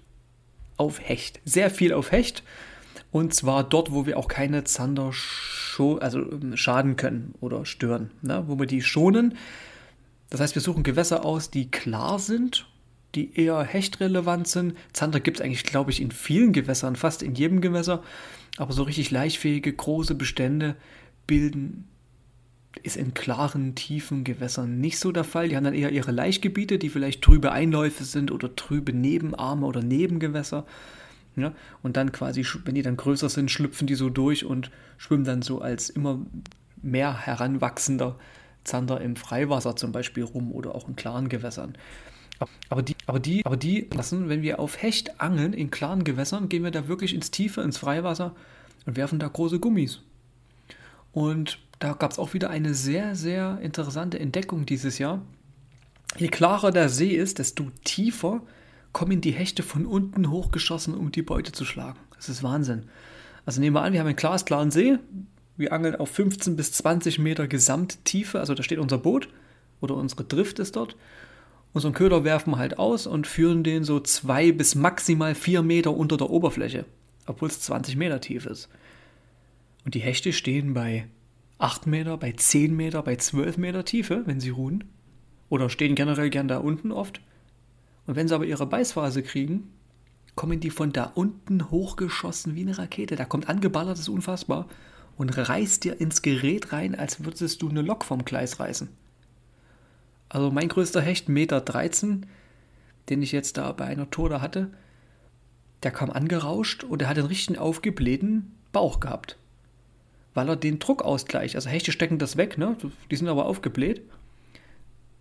auf 0.77 1.01
Hecht. 1.01 1.41
Sehr 1.45 1.71
viel 1.71 1.93
auf 1.93 2.11
Hecht. 2.11 2.43
Und 3.13 3.33
zwar 3.33 3.63
dort, 3.63 3.93
wo 3.93 4.07
wir 4.07 4.19
auch 4.19 4.27
keine 4.27 4.65
Zander 4.65 5.13
also, 6.01 6.19
ähm, 6.19 6.57
schaden 6.57 6.97
können 6.97 7.35
oder 7.41 7.65
stören. 7.65 8.11
Ne? 8.23 8.45
Wo 8.49 8.59
wir 8.59 8.67
die 8.67 8.83
schonen. 8.83 9.37
Das 10.31 10.41
heißt, 10.41 10.57
wir 10.57 10.63
suchen 10.63 10.83
Gewässer 10.83 11.25
aus, 11.25 11.51
die 11.51 11.71
klar 11.71 12.19
sind 12.19 12.67
die 13.15 13.39
eher 13.39 13.63
hechtrelevant 13.63 14.49
sind. 14.49 14.75
Zander 14.93 15.21
gibt 15.21 15.39
es 15.39 15.45
eigentlich, 15.45 15.65
glaube 15.65 15.91
ich, 15.91 16.01
in 16.01 16.11
vielen 16.11 16.53
Gewässern, 16.53 16.97
fast 16.97 17.23
in 17.23 17.35
jedem 17.35 17.61
Gewässer. 17.61 18.03
Aber 18.57 18.73
so 18.73 18.83
richtig 18.83 19.11
leichtfähige, 19.11 19.73
große 19.73 20.15
Bestände 20.15 20.77
bilden 21.27 21.89
ist 22.83 22.97
in 22.97 23.15
klaren, 23.15 23.75
tiefen 23.75 24.25
Gewässern 24.25 24.81
nicht 24.81 24.99
so 24.99 25.13
der 25.13 25.25
Fall. 25.25 25.49
Die 25.49 25.57
haben 25.57 25.65
dann 25.65 25.75
eher 25.75 25.93
ihre 25.93 26.13
Laichgebiete, 26.13 26.79
die 26.79 26.89
vielleicht 26.89 27.23
trübe 27.23 27.53
Einläufe 27.53 28.05
sind 28.05 28.31
oder 28.31 28.55
trübe 28.57 28.93
Nebenarme 28.93 29.67
oder 29.67 29.83
Nebengewässer. 29.83 30.67
Ja, 31.37 31.53
und 31.83 31.97
dann 31.97 32.13
quasi, 32.13 32.47
wenn 32.65 32.77
die 32.77 32.83
dann 32.83 32.97
größer 32.97 33.29
sind, 33.29 33.51
schlüpfen 33.51 33.89
die 33.89 33.97
so 33.97 34.09
durch 34.09 34.45
und 34.45 34.71
schwimmen 34.99 35.25
dann 35.25 35.43
so 35.43 35.61
als 35.61 35.91
immer 35.91 36.25
mehr 36.81 37.27
heranwachsender 37.27 38.17
Zander 38.63 39.01
im 39.01 39.17
Freiwasser 39.17 39.75
zum 39.75 39.91
Beispiel 39.91 40.23
rum 40.23 40.53
oder 40.53 40.75
auch 40.75 40.89
in 40.89 40.97
klaren 40.97 41.29
Gewässern. 41.29 41.77
Aber 42.69 42.83
die, 42.83 42.97
aber 43.07 43.21
die, 43.21 43.47
aber 43.47 43.57
die 43.57 43.89
lassen, 43.95 44.29
wenn 44.29 44.43
wir 44.43 44.59
auf 44.59 44.83
Hecht 44.83 45.21
angeln 45.21 45.53
in 45.53 45.71
klaren 45.71 46.05
Gewässern, 46.05 46.49
gehen 46.49 46.65
wir 46.65 46.71
da 46.71 46.89
wirklich 46.89 47.15
ins 47.15 47.31
Tiefe, 47.31 47.63
ins 47.63 47.79
Freiwasser 47.79 48.35
und 48.87 48.97
werfen 48.97 49.19
da 49.19 49.29
große 49.29 49.61
Gummis. 49.61 50.01
Und 51.13 51.59
da 51.79 51.93
gab 51.93 52.11
es 52.13 52.19
auch 52.19 52.35
wieder 52.35 52.51
eine 52.51 52.75
sehr, 52.75 53.15
sehr 53.15 53.59
interessante 53.63 54.19
Entdeckung 54.19 54.67
dieses 54.67 54.99
Jahr. 54.99 55.23
Je 56.17 56.29
klarer 56.29 56.71
der 56.71 56.89
See 56.89 57.11
ist, 57.11 57.39
desto 57.39 57.71
tiefer 57.85 58.43
kommen 58.93 59.21
die 59.21 59.33
Hechte 59.33 59.63
von 59.63 59.87
unten 59.87 60.31
hochgeschossen, 60.31 60.95
um 60.95 61.13
die 61.13 61.23
Beute 61.23 61.53
zu 61.53 61.65
schlagen. 61.65 61.99
Das 62.17 62.29
ist 62.29 62.43
Wahnsinn. 62.43 62.85
Also 63.47 63.61
nehmen 63.61 63.77
wir 63.77 63.83
an, 63.83 63.93
wir 63.93 64.01
haben 64.01 64.07
einen 64.07 64.17
glasklaren 64.17 64.71
See. 64.71 64.99
Wir 65.57 65.73
angeln 65.73 65.97
auf 65.97 66.11
15 66.11 66.57
bis 66.57 66.73
20 66.73 67.19
Meter 67.19 67.47
Gesamttiefe. 67.47 68.41
Also 68.41 68.55
da 68.55 68.63
steht 68.63 68.79
unser 68.79 68.99
Boot 68.99 69.29
oder 69.81 69.97
unsere 69.97 70.25
Drift 70.25 70.59
ist 70.59 70.77
dort 70.77 70.97
unseren 71.75 71.93
Köder 71.93 72.25
werfen 72.25 72.57
halt 72.57 72.79
aus 72.79 73.07
und 73.07 73.27
führen 73.27 73.63
den 73.63 73.85
so 73.85 74.01
zwei 74.01 74.53
bis 74.53 74.75
maximal 74.75 75.35
vier 75.35 75.63
Meter 75.63 75.95
unter 75.95 76.17
der 76.17 76.31
Oberfläche, 76.31 76.87
obwohl 77.27 77.49
es 77.49 77.61
20 77.61 77.97
Meter 77.97 78.21
tief 78.21 78.47
ist. 78.47 78.71
Und 79.85 79.95
die 79.95 80.01
Hechte 80.01 80.33
stehen 80.33 80.73
bei 80.73 81.09
8 81.59 81.87
Meter, 81.87 82.17
bei 82.17 82.33
10 82.33 82.75
Meter, 82.75 83.03
bei 83.03 83.17
12 83.17 83.59
Meter 83.59 83.85
Tiefe, 83.85 84.23
wenn 84.25 84.41
sie 84.41 84.51
ruhen. 84.51 84.85
Oder 85.51 85.69
stehen 85.69 85.95
generell 85.95 86.31
gern 86.31 86.49
da 86.49 86.59
unten 86.59 86.91
oft. 86.91 87.21
Und 88.07 88.17
wenn 88.17 88.29
sie 88.29 88.35
aber 88.35 88.47
ihre 88.47 88.67
Beißphase 88.67 89.23
kriegen, 89.23 89.71
kommen 90.37 90.61
die 90.61 90.71
von 90.71 90.93
da 90.93 91.13
unten 91.15 91.71
hochgeschossen 91.71 92.55
wie 92.55 92.63
eine 92.63 92.79
Rakete. 92.79 93.17
Da 93.17 93.25
kommt 93.25 93.49
angeballert, 93.49 93.93
das 93.93 94.01
ist 94.01 94.09
unfassbar. 94.09 94.69
Und 95.17 95.31
reißt 95.37 95.85
dir 95.85 96.01
ins 96.01 96.23
Gerät 96.23 96.73
rein, 96.73 96.95
als 96.95 97.25
würdest 97.25 97.63
du 97.63 97.69
eine 97.69 97.83
Lok 97.83 98.05
vom 98.05 98.25
Gleis 98.25 98.59
reißen. 98.59 98.89
Also 100.35 100.51
mein 100.51 100.69
größter 100.69 101.01
Hecht, 101.01 101.29
Meter 101.29 101.61
13, 101.61 102.27
den 103.09 103.23
ich 103.23 103.31
jetzt 103.31 103.57
da 103.57 103.71
bei 103.71 103.85
einer 103.85 104.11
Tour 104.11 104.29
da 104.29 104.41
hatte, 104.41 104.69
der 105.85 105.93
kam 105.93 106.11
angerauscht 106.11 106.83
und 106.83 107.03
er 107.03 107.09
hat 107.09 107.19
einen 107.19 107.29
richtigen 107.29 107.57
aufgeblähten 107.57 108.53
Bauch 108.73 108.99
gehabt. 108.99 109.39
Weil 110.35 110.49
er 110.49 110.57
den 110.57 110.81
Druckausgleich, 110.81 111.55
also 111.55 111.71
Hechte 111.71 111.93
stecken 111.93 112.19
das 112.19 112.37
weg, 112.37 112.59
ne? 112.59 112.77
die 113.13 113.15
sind 113.15 113.29
aber 113.29 113.47
aufgebläht. 113.47 114.03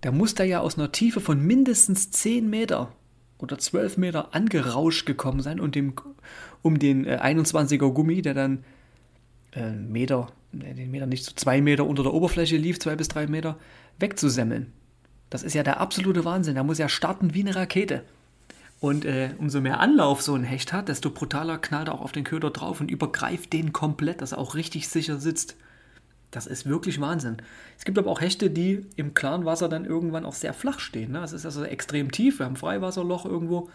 Der 0.01 0.12
muss 0.12 0.34
da 0.34 0.43
ja 0.43 0.62
aus 0.62 0.79
einer 0.79 0.91
Tiefe 0.91 1.20
von 1.20 1.39
mindestens 1.39 2.10
10 2.10 2.50
Meter 2.50 2.91
oder 3.38 3.60
12 3.60 3.98
Meter 3.98 4.34
angerauscht 4.34 5.05
gekommen 5.05 5.41
sein 5.41 5.60
und 5.60 5.75
dem, 5.75 5.93
um 6.63 6.79
den 6.79 7.05
äh, 7.05 7.20
21er 7.22 7.91
Gummi, 7.91 8.24
der 8.24 8.34
dann 8.34 8.63
äh, 9.51 9.74
Meter, 9.74 10.32
den 10.53 10.89
Meter 10.89 11.05
nicht 11.05 11.24
so 11.24 11.34
zwei 11.36 11.62
Meter 11.62 11.86
unter 11.86 12.01
der 12.01 12.15
Oberfläche 12.15 12.58
lief, 12.58 12.79
zwei 12.79 12.96
bis 12.96 13.10
drei 13.10 13.27
Meter, 13.27 13.60
wegzusemmeln. 14.00 14.74
Das 15.34 15.42
ist 15.42 15.56
ja 15.56 15.63
der 15.63 15.80
absolute 15.80 16.25
Wahnsinn. 16.25 16.54
Der 16.54 16.63
muss 16.63 16.78
ja 16.78 16.88
starten 16.88 17.34
wie 17.34 17.40
eine 17.40 17.56
Rakete. 17.56 18.04
Und 18.80 19.04
äh, 19.04 19.32
umso 19.40 19.62
mehr 19.62 19.80
Anlauf 19.80 20.22
so 20.22 20.36
ein 20.36 20.44
Hecht 20.44 20.72
hat, 20.74 20.90
desto 20.90 21.10
brutaler 21.10 21.58
knallt 21.58 21.88
er 21.88 21.96
auch 21.96 22.02
auf 22.02 22.12
den 22.12 22.24
Köder 22.24 22.52
drauf 22.52 22.82
und 22.82 22.92
übergreift 22.92 23.52
den 23.52 23.74
komplett, 23.74 24.22
dass 24.22 24.34
er 24.34 24.38
auch 24.38 24.54
richtig 24.54 24.90
sicher 24.90 25.18
sitzt. 25.18 25.56
Das 26.30 26.46
ist 26.46 26.68
wirklich 26.68 27.02
Wahnsinn. 27.02 27.38
Es 27.80 27.84
gibt 27.84 27.98
aber 27.98 28.12
auch 28.12 28.22
Hechte, 28.22 28.52
die 28.52 28.86
im 28.96 29.16
klaren 29.16 29.44
Wasser 29.44 29.70
dann 29.70 29.86
irgendwann 29.86 30.24
auch 30.24 30.36
sehr 30.36 30.54
flach 30.54 30.80
stehen. 30.80 31.13
Ne? 31.13 31.24
Es 31.24 31.34
ist 31.34 31.48
also 31.48 31.63
extrem 31.63 32.12
tief. 32.12 32.38
Wir 32.38 32.46
haben 32.46 32.54
ein 32.54 32.58
Freiwasserloch 32.58 33.25
irgendwo. 33.25 33.72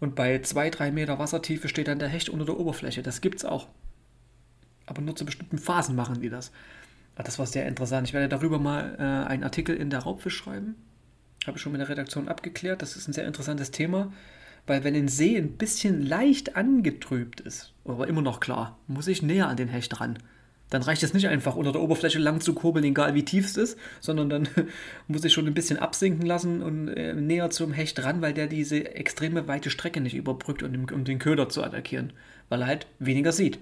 Und 0.00 0.14
bei 0.14 0.42
zwei, 0.42 0.68
drei 0.68 0.92
Meter 0.92 1.18
Wassertiefe 1.18 1.70
steht 1.70 1.88
dann 1.88 1.98
der 1.98 2.08
Hecht 2.08 2.28
unter 2.28 2.44
der 2.44 2.60
Oberfläche. 2.60 3.02
Das 3.02 3.22
gibt's 3.22 3.46
auch. 3.46 3.68
Aber 4.84 5.00
nur 5.00 5.16
zu 5.16 5.24
bestimmten 5.24 5.56
Phasen 5.56 5.96
machen 5.96 6.20
die 6.20 6.28
das. 6.28 6.52
Das 7.16 7.38
war 7.38 7.46
sehr 7.46 7.66
interessant. 7.66 8.08
Ich 8.08 8.14
werde 8.14 8.28
darüber 8.28 8.58
mal 8.58 8.96
äh, 8.98 9.28
einen 9.28 9.44
Artikel 9.44 9.76
in 9.76 9.90
der 9.90 10.00
Raubfisch 10.00 10.36
schreiben. 10.36 10.74
Habe 11.46 11.56
ich 11.56 11.62
schon 11.62 11.72
mit 11.72 11.80
der 11.80 11.88
Redaktion 11.88 12.28
abgeklärt. 12.28 12.82
Das 12.82 12.96
ist 12.96 13.06
ein 13.06 13.12
sehr 13.12 13.26
interessantes 13.26 13.70
Thema, 13.70 14.12
weil 14.66 14.82
wenn 14.82 14.94
ein 14.94 15.08
See 15.08 15.36
ein 15.36 15.52
bisschen 15.52 16.02
leicht 16.02 16.56
angetrübt 16.56 17.40
ist, 17.40 17.72
aber 17.84 18.08
immer 18.08 18.22
noch 18.22 18.40
klar, 18.40 18.78
muss 18.86 19.06
ich 19.06 19.22
näher 19.22 19.48
an 19.48 19.56
den 19.56 19.68
Hecht 19.68 20.00
ran. 20.00 20.18
Dann 20.70 20.82
reicht 20.82 21.02
es 21.02 21.14
nicht 21.14 21.28
einfach 21.28 21.54
unter 21.54 21.72
der 21.72 21.82
Oberfläche 21.82 22.18
lang 22.18 22.40
zu 22.40 22.54
kurbeln, 22.54 22.84
egal 22.84 23.14
wie 23.14 23.24
tief 23.24 23.44
es 23.44 23.56
ist, 23.56 23.78
sondern 24.00 24.30
dann 24.30 24.48
muss 25.08 25.24
ich 25.24 25.32
schon 25.32 25.46
ein 25.46 25.54
bisschen 25.54 25.78
absinken 25.78 26.26
lassen 26.26 26.62
und 26.62 26.88
äh, 26.88 27.12
näher 27.12 27.50
zum 27.50 27.72
Hecht 27.72 28.02
ran, 28.02 28.22
weil 28.22 28.32
der 28.32 28.48
diese 28.48 28.94
extreme 28.94 29.46
weite 29.46 29.70
Strecke 29.70 30.00
nicht 30.00 30.14
überbrückt, 30.14 30.62
um 30.62 31.04
den 31.04 31.18
Köder 31.18 31.48
zu 31.48 31.62
attackieren, 31.62 32.12
weil 32.48 32.62
er 32.62 32.66
halt 32.66 32.86
weniger 32.98 33.30
sieht. 33.30 33.60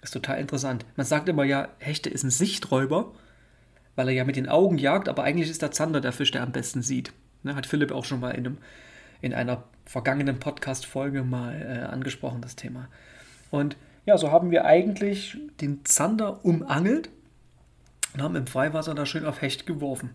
Ist 0.00 0.12
total 0.12 0.38
interessant. 0.38 0.86
Man 0.96 1.06
sagt 1.06 1.28
immer 1.28 1.44
ja, 1.44 1.68
Hechte 1.78 2.08
ist 2.08 2.22
ein 2.22 2.30
Sichträuber, 2.30 3.12
weil 3.96 4.08
er 4.08 4.14
ja 4.14 4.24
mit 4.24 4.36
den 4.36 4.48
Augen 4.48 4.78
jagt, 4.78 5.08
aber 5.08 5.24
eigentlich 5.24 5.50
ist 5.50 5.62
der 5.62 5.72
Zander 5.72 6.00
der 6.00 6.12
Fisch, 6.12 6.30
der 6.30 6.42
am 6.42 6.52
besten 6.52 6.82
sieht. 6.82 7.12
Ne, 7.42 7.54
hat 7.54 7.66
Philipp 7.66 7.92
auch 7.92 8.04
schon 8.04 8.20
mal 8.20 8.30
in, 8.30 8.46
einem, 8.46 8.58
in 9.20 9.34
einer 9.34 9.64
vergangenen 9.84 10.38
Podcast-Folge 10.38 11.24
mal 11.24 11.60
äh, 11.62 11.86
angesprochen, 11.86 12.40
das 12.40 12.56
Thema. 12.56 12.88
Und 13.50 13.76
ja, 14.06 14.16
so 14.18 14.30
haben 14.30 14.50
wir 14.50 14.64
eigentlich 14.64 15.36
den 15.60 15.84
Zander 15.84 16.44
umangelt 16.44 17.10
und 18.14 18.22
haben 18.22 18.36
im 18.36 18.46
Freiwasser 18.46 18.94
da 18.94 19.04
schön 19.04 19.24
auf 19.24 19.42
Hecht 19.42 19.66
geworfen. 19.66 20.10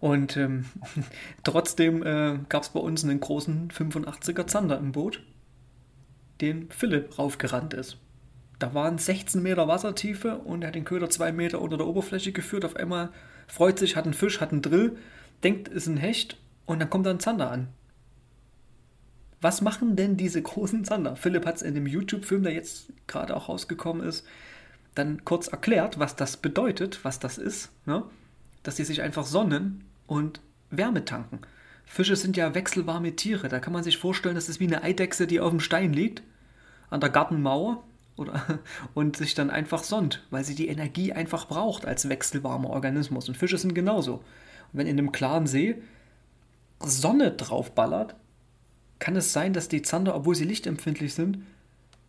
Und 0.00 0.36
ähm, 0.36 0.66
trotzdem 1.44 2.02
äh, 2.02 2.38
gab 2.48 2.62
es 2.62 2.68
bei 2.70 2.80
uns 2.80 3.04
einen 3.04 3.20
großen 3.20 3.70
85er 3.70 4.46
Zander 4.46 4.78
im 4.78 4.92
Boot, 4.92 5.22
den 6.40 6.70
Philipp 6.70 7.18
raufgerannt 7.18 7.74
ist. 7.74 7.98
Da 8.58 8.74
waren 8.74 8.98
16 8.98 9.42
Meter 9.42 9.66
Wassertiefe 9.68 10.38
und 10.38 10.62
er 10.62 10.68
hat 10.68 10.74
den 10.74 10.84
Köder 10.84 11.10
zwei 11.10 11.32
Meter 11.32 11.60
unter 11.60 11.76
der 11.76 11.86
Oberfläche 11.86 12.32
geführt. 12.32 12.64
Auf 12.64 12.76
einmal 12.76 13.10
freut 13.46 13.78
sich, 13.78 13.96
hat 13.96 14.04
einen 14.04 14.14
Fisch, 14.14 14.40
hat 14.40 14.52
einen 14.52 14.62
Drill, 14.62 14.96
denkt, 15.42 15.68
ist 15.68 15.86
ein 15.86 15.96
Hecht 15.96 16.38
und 16.66 16.78
dann 16.80 16.90
kommt 16.90 17.06
da 17.06 17.10
ein 17.10 17.20
Zander 17.20 17.50
an. 17.50 17.68
Was 19.40 19.60
machen 19.60 19.96
denn 19.96 20.16
diese 20.16 20.40
großen 20.40 20.84
Zander? 20.84 21.16
Philipp 21.16 21.44
hat 21.44 21.56
es 21.56 21.62
in 21.62 21.74
dem 21.74 21.86
YouTube-Film, 21.86 22.44
der 22.44 22.52
jetzt 22.52 22.92
gerade 23.06 23.36
auch 23.36 23.48
rausgekommen 23.48 24.06
ist, 24.06 24.24
dann 24.94 25.24
kurz 25.24 25.48
erklärt, 25.48 25.98
was 25.98 26.16
das 26.16 26.36
bedeutet, 26.36 27.04
was 27.04 27.18
das 27.18 27.36
ist. 27.36 27.70
Ne? 27.84 28.04
Dass 28.62 28.76
sie 28.76 28.84
sich 28.84 29.02
einfach 29.02 29.26
sonnen 29.26 29.84
und 30.06 30.40
Wärme 30.70 31.04
tanken. 31.04 31.40
Fische 31.84 32.16
sind 32.16 32.36
ja 32.36 32.54
wechselwarme 32.54 33.16
Tiere. 33.16 33.48
Da 33.48 33.60
kann 33.60 33.72
man 33.72 33.84
sich 33.84 33.98
vorstellen, 33.98 34.34
das 34.34 34.48
ist 34.48 34.60
wie 34.60 34.66
eine 34.66 34.82
Eidechse, 34.82 35.26
die 35.26 35.40
auf 35.40 35.50
dem 35.50 35.60
Stein 35.60 35.92
liegt, 35.92 36.22
an 36.88 37.00
der 37.00 37.10
Gartenmauer 37.10 37.82
oder, 38.16 38.60
und 38.94 39.16
sich 39.16 39.34
dann 39.34 39.50
einfach 39.50 39.84
sonnt, 39.84 40.24
weil 40.30 40.44
sie 40.44 40.54
die 40.54 40.68
Energie 40.68 41.12
einfach 41.12 41.46
braucht 41.46 41.86
als 41.86 42.08
wechselwarmer 42.08 42.70
Organismus. 42.70 43.28
Und 43.28 43.36
Fische 43.36 43.58
sind 43.58 43.74
genauso. 43.74 44.14
Und 44.14 44.22
wenn 44.72 44.86
in 44.86 44.98
einem 44.98 45.12
klaren 45.12 45.46
See 45.46 45.76
Sonne 46.80 47.30
draufballert, 47.30 48.14
kann 48.98 49.16
es 49.16 49.32
sein, 49.32 49.52
dass 49.52 49.68
die 49.68 49.82
Zander, 49.82 50.14
obwohl 50.14 50.34
sie 50.34 50.44
lichtempfindlich 50.44 51.14
sind, 51.14 51.38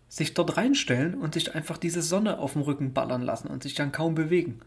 sich 0.08 0.34
dort 0.34 0.58
reinstellen 0.58 1.16
und 1.16 1.34
sich 1.34 1.56
einfach 1.56 1.78
diese 1.78 2.02
Sonne 2.02 2.40
auf 2.40 2.54
dem 2.54 2.62
Rücken 2.62 2.94
ballern 2.94 3.22
lassen 3.22 3.48
und 3.48 3.64
sich 3.64 3.74
dann 3.74 3.92
kaum 3.92 4.16
bewegen. 4.16 4.60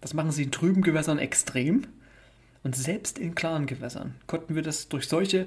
Das 0.00 0.14
machen 0.14 0.30
sie 0.30 0.44
in 0.44 0.50
trüben 0.50 0.82
Gewässern 0.82 1.18
extrem. 1.18 1.86
Und 2.62 2.76
selbst 2.76 3.18
in 3.18 3.34
klaren 3.34 3.66
Gewässern 3.66 4.14
konnten 4.26 4.54
wir 4.54 4.62
das 4.62 4.88
durch 4.88 5.08
solche 5.08 5.46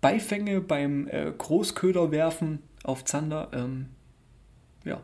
Beifänge 0.00 0.60
beim 0.60 1.08
äh, 1.08 1.30
Großköderwerfen 1.36 2.60
auf 2.84 3.04
Zander 3.04 3.50
ähm, 3.52 3.86
ja, 4.84 5.00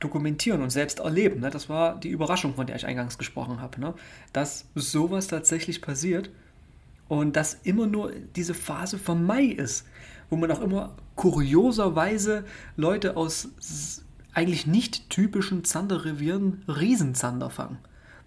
dokumentieren 0.00 0.62
und 0.62 0.70
selbst 0.70 1.00
erleben. 1.00 1.40
Ne? 1.40 1.50
Das 1.50 1.68
war 1.68 1.98
die 1.98 2.10
Überraschung, 2.10 2.54
von 2.54 2.66
der 2.66 2.76
ich 2.76 2.86
eingangs 2.86 3.18
gesprochen 3.18 3.60
habe. 3.60 3.80
Ne? 3.80 3.94
Dass 4.32 4.66
sowas 4.74 5.26
tatsächlich 5.26 5.80
passiert 5.80 6.30
und 7.08 7.36
dass 7.36 7.54
immer 7.54 7.86
nur 7.86 8.12
diese 8.34 8.54
Phase 8.54 8.98
vom 8.98 9.24
Mai 9.24 9.44
ist, 9.44 9.86
wo 10.28 10.36
man 10.36 10.50
auch 10.50 10.60
immer 10.60 10.96
kurioserweise 11.14 12.44
Leute 12.76 13.16
aus 13.16 13.48
eigentlich 14.34 14.66
nicht 14.66 15.08
typischen 15.08 15.64
Zanderrevieren 15.64 16.62
Riesenzander 16.68 17.48
fangen. 17.48 17.78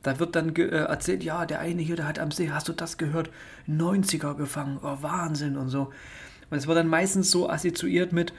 Da 0.02 0.18
wird 0.18 0.36
dann 0.36 0.56
äh, 0.56 0.70
erzählt, 0.70 1.24
ja, 1.24 1.46
der 1.46 1.60
eine 1.60 1.82
hier, 1.82 1.98
der 1.98 2.08
hat 2.08 2.20
am 2.20 2.32
See, 2.32 2.50
hast 2.50 2.68
du 2.68 2.74
das 2.74 2.98
gehört? 2.98 3.30
90er 3.68 4.34
gefangen, 4.34 4.80
oh, 4.82 4.98
Wahnsinn 5.02 5.58
und 5.58 5.70
so. 5.70 5.92
Und 6.50 6.58
es 6.58 6.66
wird 6.66 6.78
dann 6.78 6.88
meistens 6.88 7.30
so 7.30 7.50
assoziiert 7.50 8.12
mit, 8.12 8.34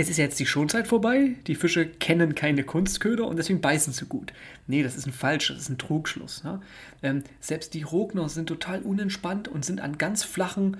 es 0.00 0.08
ist 0.08 0.16
jetzt 0.16 0.40
die 0.40 0.46
Schonzeit 0.46 0.88
vorbei, 0.88 1.36
die 1.46 1.54
Fische 1.54 1.86
kennen 1.86 2.34
keine 2.34 2.64
Kunstköder 2.64 3.26
und 3.26 3.36
deswegen 3.36 3.60
beißen 3.60 3.92
sie 3.92 4.06
gut. 4.06 4.32
Nee, 4.66 4.82
das 4.82 4.96
ist 4.96 5.06
ein 5.06 5.12
falsches, 5.12 5.56
das 5.56 5.64
ist 5.64 5.68
ein 5.68 5.76
Trugschluss. 5.76 6.42
Ne? 6.42 6.62
Ähm, 7.02 7.22
selbst 7.38 7.74
die 7.74 7.82
Rogner 7.82 8.30
sind 8.30 8.46
total 8.46 8.80
unentspannt 8.80 9.46
und 9.46 9.62
sind 9.62 9.82
an 9.82 9.98
ganz 9.98 10.24
flachen, 10.24 10.78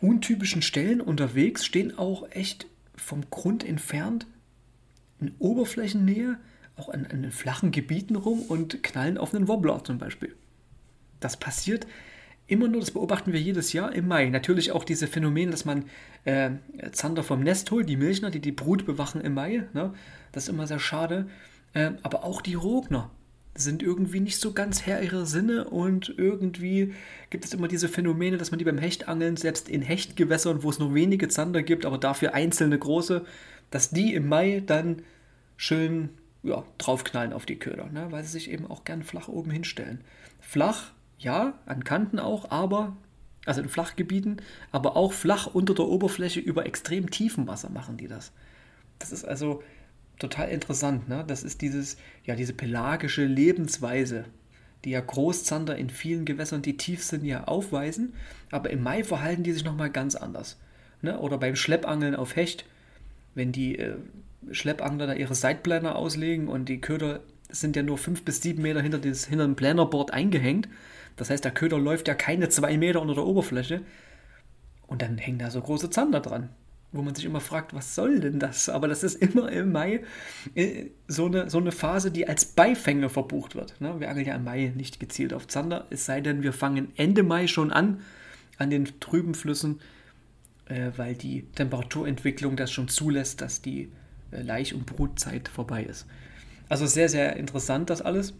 untypischen 0.00 0.62
Stellen 0.62 1.02
unterwegs, 1.02 1.66
stehen 1.66 1.98
auch 1.98 2.30
echt 2.30 2.66
vom 2.96 3.28
Grund 3.28 3.68
entfernt 3.68 4.26
in 5.20 5.34
Oberflächennähe, 5.38 6.38
auch 6.76 6.88
an, 6.88 7.04
an 7.04 7.30
flachen 7.32 7.70
Gebieten 7.70 8.16
rum 8.16 8.40
und 8.40 8.82
knallen 8.82 9.18
auf 9.18 9.34
einen 9.34 9.46
Wobbler 9.46 9.84
zum 9.84 9.98
Beispiel. 9.98 10.34
Das 11.20 11.36
passiert 11.36 11.86
immer 12.46 12.68
nur, 12.68 12.80
das 12.80 12.90
beobachten 12.90 13.32
wir 13.32 13.40
jedes 13.40 13.72
Jahr 13.72 13.94
im 13.94 14.08
Mai. 14.08 14.28
Natürlich 14.28 14.72
auch 14.72 14.84
diese 14.84 15.06
Phänomene, 15.06 15.50
dass 15.50 15.64
man 15.64 15.86
äh, 16.24 16.50
Zander 16.92 17.22
vom 17.22 17.42
Nest 17.42 17.70
holt, 17.70 17.88
die 17.88 17.96
Milchner, 17.96 18.30
die 18.30 18.40
die 18.40 18.52
Brut 18.52 18.84
bewachen 18.86 19.20
im 19.20 19.34
Mai. 19.34 19.64
Ne? 19.72 19.94
Das 20.32 20.44
ist 20.44 20.48
immer 20.50 20.66
sehr 20.66 20.78
schade. 20.78 21.26
Äh, 21.72 21.92
aber 22.02 22.24
auch 22.24 22.42
die 22.42 22.54
Rogner 22.54 23.10
sind 23.56 23.82
irgendwie 23.82 24.20
nicht 24.20 24.38
so 24.38 24.52
ganz 24.52 24.84
Herr 24.84 25.02
ihrer 25.02 25.26
Sinne 25.26 25.68
und 25.68 26.12
irgendwie 26.16 26.92
gibt 27.30 27.44
es 27.44 27.54
immer 27.54 27.68
diese 27.68 27.88
Phänomene, 27.88 28.36
dass 28.36 28.50
man 28.50 28.58
die 28.58 28.64
beim 28.64 28.78
Hechtangeln, 28.78 29.36
selbst 29.36 29.68
in 29.68 29.80
Hechtgewässern, 29.80 30.62
wo 30.62 30.70
es 30.70 30.80
nur 30.80 30.94
wenige 30.94 31.28
Zander 31.28 31.62
gibt, 31.62 31.86
aber 31.86 31.98
dafür 31.98 32.34
einzelne 32.34 32.78
große, 32.78 33.24
dass 33.70 33.90
die 33.90 34.14
im 34.14 34.28
Mai 34.28 34.62
dann 34.66 35.02
schön 35.56 36.10
ja, 36.42 36.64
draufknallen 36.78 37.32
auf 37.32 37.46
die 37.46 37.58
Köder, 37.58 37.88
ne? 37.92 38.08
weil 38.10 38.24
sie 38.24 38.32
sich 38.32 38.50
eben 38.50 38.66
auch 38.66 38.84
gern 38.84 39.02
flach 39.02 39.28
oben 39.28 39.50
hinstellen. 39.50 40.00
Flach 40.40 40.90
ja, 41.24 41.58
an 41.66 41.82
Kanten 41.84 42.18
auch, 42.18 42.50
aber, 42.50 42.96
also 43.46 43.60
in 43.60 43.68
Flachgebieten, 43.68 44.40
aber 44.70 44.96
auch 44.96 45.12
flach 45.12 45.46
unter 45.46 45.74
der 45.74 45.86
Oberfläche 45.86 46.40
über 46.40 46.66
extrem 46.66 47.10
tiefen 47.10 47.46
Wasser 47.46 47.70
machen 47.70 47.96
die 47.96 48.08
das. 48.08 48.32
Das 48.98 49.10
ist 49.10 49.24
also 49.24 49.62
total 50.18 50.50
interessant, 50.50 51.08
ne? 51.08 51.24
Das 51.26 51.42
ist 51.42 51.60
dieses, 51.60 51.96
ja, 52.24 52.36
diese 52.36 52.52
pelagische 52.52 53.24
Lebensweise, 53.24 54.26
die 54.84 54.90
ja 54.90 55.00
Großzander 55.00 55.76
in 55.76 55.90
vielen 55.90 56.24
Gewässern, 56.24 56.62
die 56.62 56.76
tief 56.76 57.02
sind, 57.02 57.24
ja 57.24 57.44
aufweisen, 57.44 58.14
aber 58.50 58.70
im 58.70 58.82
Mai 58.82 59.02
verhalten 59.02 59.42
die 59.42 59.52
sich 59.52 59.64
nochmal 59.64 59.90
ganz 59.90 60.14
anders. 60.14 60.58
Ne? 61.02 61.18
Oder 61.18 61.38
beim 61.38 61.56
Schleppangeln 61.56 62.14
auf 62.14 62.36
Hecht, 62.36 62.66
wenn 63.34 63.50
die 63.50 63.78
äh, 63.78 63.96
Schleppangler 64.52 65.06
da 65.06 65.14
ihre 65.14 65.34
Seitplaner 65.34 65.96
auslegen 65.96 66.48
und 66.48 66.68
die 66.68 66.80
Köder 66.80 67.20
sind 67.48 67.76
ja 67.76 67.82
nur 67.82 67.98
fünf 67.98 68.24
bis 68.24 68.42
sieben 68.42 68.62
Meter 68.62 68.82
hinter, 68.82 68.98
das, 68.98 69.26
hinter 69.26 69.44
dem 69.44 69.56
Planerboard 69.56 70.12
eingehängt, 70.12 70.68
das 71.16 71.30
heißt, 71.30 71.44
der 71.44 71.52
Köder 71.52 71.78
läuft 71.78 72.08
ja 72.08 72.14
keine 72.14 72.48
zwei 72.48 72.76
Meter 72.76 73.00
unter 73.00 73.14
der 73.14 73.24
Oberfläche. 73.24 73.82
Und 74.86 75.02
dann 75.02 75.18
hängen 75.18 75.38
da 75.38 75.50
so 75.50 75.60
große 75.60 75.90
Zander 75.90 76.20
dran, 76.20 76.50
wo 76.92 77.02
man 77.02 77.14
sich 77.14 77.24
immer 77.24 77.40
fragt, 77.40 77.74
was 77.74 77.94
soll 77.94 78.20
denn 78.20 78.38
das? 78.38 78.68
Aber 78.68 78.88
das 78.88 79.02
ist 79.02 79.14
immer 79.16 79.50
im 79.50 79.72
Mai 79.72 80.02
äh, 80.54 80.86
so 81.08 81.26
eine, 81.26 81.48
so 81.48 81.58
eine 81.58 81.72
Phase, 81.72 82.10
die 82.10 82.28
als 82.28 82.44
Beifänge 82.44 83.08
verbucht 83.08 83.54
wird. 83.54 83.80
Ne? 83.80 83.98
Wir 83.98 84.10
angeln 84.10 84.26
ja 84.26 84.34
im 84.34 84.44
Mai 84.44 84.72
nicht 84.74 85.00
gezielt 85.00 85.32
auf 85.32 85.46
Zander, 85.48 85.86
es 85.90 86.04
sei 86.04 86.20
denn, 86.20 86.42
wir 86.42 86.52
fangen 86.52 86.92
Ende 86.96 87.22
Mai 87.22 87.46
schon 87.46 87.72
an, 87.72 88.00
an 88.58 88.70
den 88.70 89.00
trüben 89.00 89.34
Flüssen, 89.34 89.80
äh, 90.66 90.90
weil 90.96 91.14
die 91.14 91.46
Temperaturentwicklung 91.54 92.56
das 92.56 92.70
schon 92.70 92.88
zulässt, 92.88 93.40
dass 93.40 93.62
die 93.62 93.90
äh, 94.30 94.42
Laich- 94.42 94.74
und 94.74 94.86
Brutzeit 94.86 95.48
vorbei 95.48 95.84
ist. 95.84 96.06
Also 96.68 96.86
sehr, 96.86 97.08
sehr 97.08 97.36
interessant 97.36 97.90
das 97.90 98.02
alles. 98.02 98.34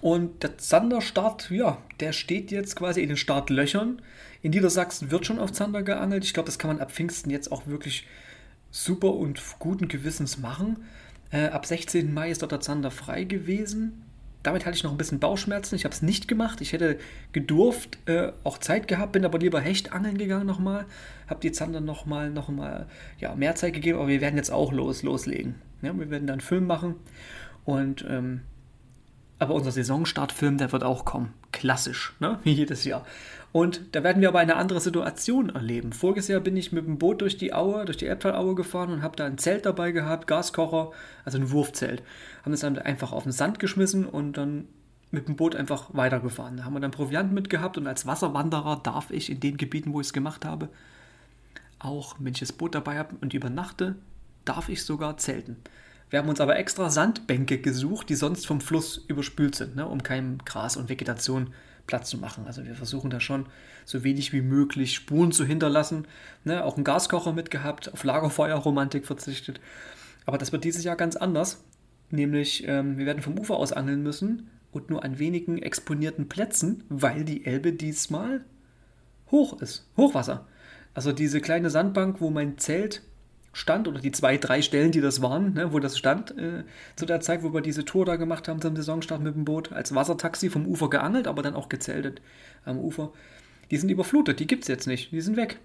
Und 0.00 0.42
der 0.42 0.58
Zanderstart, 0.58 1.50
ja, 1.50 1.78
der 2.00 2.12
steht 2.12 2.50
jetzt 2.50 2.76
quasi 2.76 3.02
in 3.02 3.08
den 3.08 3.16
Startlöchern. 3.16 4.00
In 4.42 4.52
Niedersachsen 4.52 5.10
wird 5.10 5.26
schon 5.26 5.40
auf 5.40 5.52
Zander 5.52 5.82
geangelt. 5.82 6.24
Ich 6.24 6.34
glaube, 6.34 6.46
das 6.46 6.58
kann 6.58 6.68
man 6.68 6.80
ab 6.80 6.92
Pfingsten 6.92 7.30
jetzt 7.30 7.50
auch 7.50 7.66
wirklich 7.66 8.06
super 8.70 9.14
und 9.14 9.42
guten 9.58 9.88
Gewissens 9.88 10.38
machen. 10.38 10.84
Äh, 11.30 11.48
ab 11.48 11.66
16. 11.66 12.12
Mai 12.14 12.30
ist 12.30 12.42
dort 12.42 12.52
der 12.52 12.60
Zander 12.60 12.90
frei 12.90 13.24
gewesen. 13.24 14.04
Damit 14.44 14.64
hatte 14.64 14.76
ich 14.76 14.84
noch 14.84 14.92
ein 14.92 14.96
bisschen 14.96 15.18
Bauchschmerzen. 15.18 15.74
Ich 15.74 15.84
habe 15.84 15.92
es 15.92 16.00
nicht 16.00 16.28
gemacht. 16.28 16.60
Ich 16.60 16.72
hätte 16.72 16.98
gedurft, 17.32 17.98
äh, 18.06 18.32
auch 18.44 18.58
Zeit 18.58 18.86
gehabt, 18.86 19.12
bin 19.12 19.24
aber 19.24 19.38
lieber 19.38 19.60
Hecht 19.60 19.92
angeln 19.92 20.16
gegangen 20.16 20.46
nochmal. 20.46 20.86
Habe 21.26 21.40
die 21.40 21.50
Zander 21.50 21.80
nochmal 21.80 22.30
noch 22.30 22.48
mal, 22.48 22.86
ja, 23.18 23.34
mehr 23.34 23.56
Zeit 23.56 23.74
gegeben, 23.74 23.98
aber 23.98 24.08
wir 24.08 24.20
werden 24.20 24.36
jetzt 24.36 24.52
auch 24.52 24.72
los, 24.72 25.02
loslegen. 25.02 25.56
Ja, 25.82 25.98
wir 25.98 26.08
werden 26.10 26.28
dann 26.28 26.40
Film 26.40 26.66
machen 26.66 26.94
und 27.64 28.06
ähm, 28.08 28.42
aber 29.38 29.54
unser 29.54 29.72
Saisonstartfilm, 29.72 30.58
der 30.58 30.72
wird 30.72 30.82
auch 30.82 31.04
kommen. 31.04 31.32
Klassisch, 31.52 32.14
ne? 32.20 32.38
wie 32.42 32.52
jedes 32.52 32.84
Jahr. 32.84 33.04
Und 33.50 33.80
da 33.92 34.02
werden 34.02 34.20
wir 34.20 34.28
aber 34.28 34.40
eine 34.40 34.56
andere 34.56 34.80
Situation 34.80 35.48
erleben. 35.48 35.92
Voriges 35.92 36.28
Jahr 36.28 36.40
bin 36.40 36.56
ich 36.56 36.72
mit 36.72 36.86
dem 36.86 36.98
Boot 36.98 37.22
durch 37.22 37.38
die 37.38 37.54
Aue, 37.54 37.84
durch 37.86 37.96
die 37.96 38.06
Erbtalaue 38.06 38.54
gefahren 38.54 38.90
und 38.90 39.02
habe 39.02 39.16
da 39.16 39.24
ein 39.24 39.38
Zelt 39.38 39.64
dabei 39.64 39.90
gehabt, 39.92 40.26
Gaskocher, 40.26 40.92
also 41.24 41.38
ein 41.38 41.50
Wurfzelt. 41.50 42.02
Haben 42.42 42.52
das 42.52 42.60
dann 42.60 42.78
einfach 42.78 43.12
auf 43.12 43.22
den 43.22 43.32
Sand 43.32 43.58
geschmissen 43.58 44.04
und 44.04 44.34
dann 44.34 44.66
mit 45.10 45.28
dem 45.28 45.36
Boot 45.36 45.56
einfach 45.56 45.88
weitergefahren. 45.94 46.58
Da 46.58 46.64
haben 46.64 46.74
wir 46.74 46.80
dann 46.80 46.90
Proviant 46.90 47.32
mitgehabt 47.32 47.78
und 47.78 47.86
als 47.86 48.06
Wasserwanderer 48.06 48.80
darf 48.82 49.10
ich 49.10 49.30
in 49.30 49.40
den 49.40 49.56
Gebieten, 49.56 49.94
wo 49.94 50.00
ich 50.00 50.08
es 50.08 50.12
gemacht 50.12 50.44
habe, 50.44 50.68
auch, 51.78 52.16
wenn 52.18 52.34
ich 52.34 52.40
das 52.40 52.52
Boot 52.52 52.74
dabei 52.74 52.98
habe 52.98 53.16
und 53.20 53.32
übernachte, 53.32 53.94
darf 54.44 54.68
ich 54.68 54.84
sogar 54.84 55.16
zelten. 55.16 55.56
Wir 56.10 56.18
haben 56.18 56.28
uns 56.28 56.40
aber 56.40 56.56
extra 56.56 56.90
Sandbänke 56.90 57.58
gesucht, 57.58 58.08
die 58.08 58.14
sonst 58.14 58.46
vom 58.46 58.60
Fluss 58.60 59.04
überspült 59.08 59.54
sind, 59.54 59.76
ne, 59.76 59.86
um 59.86 60.02
keinem 60.02 60.38
Gras 60.44 60.76
und 60.76 60.88
Vegetation 60.88 61.52
Platz 61.86 62.10
zu 62.10 62.18
machen. 62.18 62.44
Also 62.46 62.64
wir 62.64 62.74
versuchen 62.74 63.10
da 63.10 63.18
schon 63.18 63.46
so 63.84 64.04
wenig 64.04 64.32
wie 64.32 64.42
möglich 64.42 64.94
Spuren 64.94 65.32
zu 65.32 65.44
hinterlassen. 65.44 66.06
Ne, 66.44 66.64
auch 66.64 66.76
einen 66.76 66.84
Gaskocher 66.84 67.32
mitgehabt, 67.32 67.92
auf 67.92 68.04
Lagerfeuerromantik 68.04 69.06
verzichtet. 69.06 69.60
Aber 70.24 70.38
das 70.38 70.52
wird 70.52 70.64
dieses 70.64 70.84
Jahr 70.84 70.96
ganz 70.96 71.16
anders. 71.16 71.64
Nämlich, 72.10 72.66
ähm, 72.66 72.96
wir 72.96 73.06
werden 73.06 73.22
vom 73.22 73.38
Ufer 73.38 73.56
aus 73.56 73.72
angeln 73.72 74.02
müssen 74.02 74.50
und 74.70 74.90
nur 74.90 75.04
an 75.04 75.18
wenigen 75.18 75.58
exponierten 75.58 76.28
Plätzen, 76.28 76.84
weil 76.88 77.24
die 77.24 77.44
Elbe 77.44 77.72
diesmal 77.72 78.44
hoch 79.30 79.60
ist. 79.60 79.86
Hochwasser. 79.96 80.46
Also 80.94 81.12
diese 81.12 81.40
kleine 81.40 81.70
Sandbank, 81.70 82.20
wo 82.20 82.30
mein 82.30 82.58
Zelt 82.58 83.02
stand 83.58 83.88
oder 83.88 84.00
die 84.00 84.12
zwei, 84.12 84.36
drei 84.36 84.62
Stellen, 84.62 84.92
die 84.92 85.00
das 85.00 85.20
waren, 85.20 85.54
ne, 85.54 85.72
wo 85.72 85.80
das 85.80 85.98
stand, 85.98 86.36
äh, 86.38 86.62
zu 86.96 87.06
der 87.06 87.20
Zeit, 87.20 87.42
wo 87.42 87.52
wir 87.52 87.60
diese 87.60 87.84
Tour 87.84 88.04
da 88.04 88.16
gemacht 88.16 88.46
haben 88.46 88.60
zum 88.60 88.76
Saisonstart 88.76 89.20
mit 89.20 89.34
dem 89.34 89.44
Boot, 89.44 89.72
als 89.72 89.94
Wassertaxi 89.94 90.48
vom 90.48 90.66
Ufer 90.66 90.88
geangelt, 90.88 91.26
aber 91.26 91.42
dann 91.42 91.54
auch 91.54 91.68
gezeltet 91.68 92.22
am 92.64 92.78
Ufer. 92.78 93.12
Die 93.70 93.76
sind 93.76 93.90
überflutet, 93.90 94.38
die 94.40 94.46
gibt 94.46 94.62
es 94.62 94.68
jetzt 94.68 94.86
nicht, 94.86 95.10
die 95.10 95.20
sind 95.20 95.36
weg. 95.36 95.58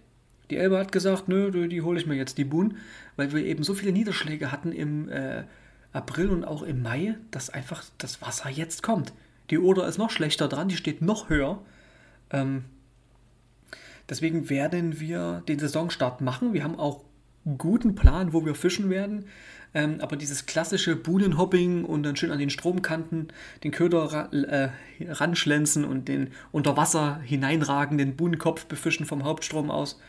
Die 0.50 0.58
Elbe 0.58 0.78
hat 0.78 0.92
gesagt, 0.92 1.30
nö, 1.30 1.68
die, 1.68 1.82
hole 1.82 2.00
ich 2.00 2.06
mir 2.06 2.16
jetzt, 2.16 2.38
die 2.38 2.44
Buhn, 2.44 2.78
weil 3.16 3.32
wir 3.32 3.46
eben 3.46 3.64
so 3.64 3.74
viele 3.74 3.92
Niederschläge 3.92 4.52
hatten 4.52 4.72
im 4.72 5.08
äh, 5.10 5.44
April 5.94 6.30
und 6.30 6.44
auch 6.44 6.64
im 6.64 6.82
Mai, 6.82 7.16
dass 7.32 7.50
einfach 7.50 7.84
das 8.00 8.22
Wasser 8.22 8.50
jetzt 8.50 8.84
kommt. 8.84 9.14
Die 9.52 9.60
Oder 9.60 9.88
ist 9.88 10.00
noch 10.00 10.10
schlechter 10.10 10.48
dran, 10.48 10.68
die 10.68 10.76
steht 10.76 11.02
noch 11.02 11.30
höher. 11.30 11.62
Ähm, 12.32 12.66
deswegen 14.10 14.50
werden 14.50 15.00
wir 15.00 15.44
den 15.48 15.60
Saisonstart 15.60 16.22
machen. 16.22 16.54
Wir 16.54 16.64
haben 16.64 16.78
auch 16.78 17.04
guten 17.58 17.96
Plan, 17.96 18.34
wo 18.34 18.46
wir 18.46 18.56
fischen 18.56 18.90
werden. 18.90 19.26
Ähm, 19.74 19.98
aber 20.02 20.16
dieses 20.16 20.46
klassische 20.46 20.96
Buhnenhopping 20.96 21.84
und 21.86 22.04
dann 22.04 22.16
schön 22.16 22.32
an 22.32 22.40
den 22.40 22.52
Stromkanten 22.52 23.30
den 23.64 23.72
Köder 23.72 24.04
ra 24.04 24.30
äh, 24.32 24.70
ranschlänzen 25.08 25.84
und 25.84 26.08
den 26.08 26.30
unter 26.52 26.78
Wasser 26.78 27.20
hineinragenden 27.24 28.16
Buhnenkopf 28.16 28.66
befischen 28.66 29.06
vom 29.06 29.24
Hauptstrom 29.24 29.72
aus, 29.72 30.00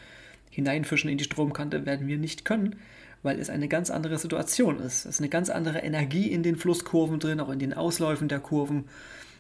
hineinfischen 0.50 1.10
in 1.10 1.18
die 1.18 1.24
Stromkante, 1.24 1.86
werden 1.86 2.06
wir 2.06 2.18
nicht 2.18 2.44
können, 2.44 2.76
weil 3.22 3.40
es 3.40 3.48
eine 3.48 3.68
ganz 3.68 3.90
andere 3.90 4.18
Situation 4.18 4.78
ist. 4.80 5.06
Es 5.06 5.16
ist 5.16 5.20
eine 5.20 5.30
ganz 5.30 5.48
andere 5.48 5.78
Energie 5.78 6.30
in 6.30 6.42
den 6.42 6.56
Flusskurven 6.56 7.18
drin, 7.18 7.40
auch 7.40 7.50
in 7.50 7.58
den 7.58 7.72
Ausläufen 7.72 8.28
der 8.28 8.40
Kurven. 8.40 8.84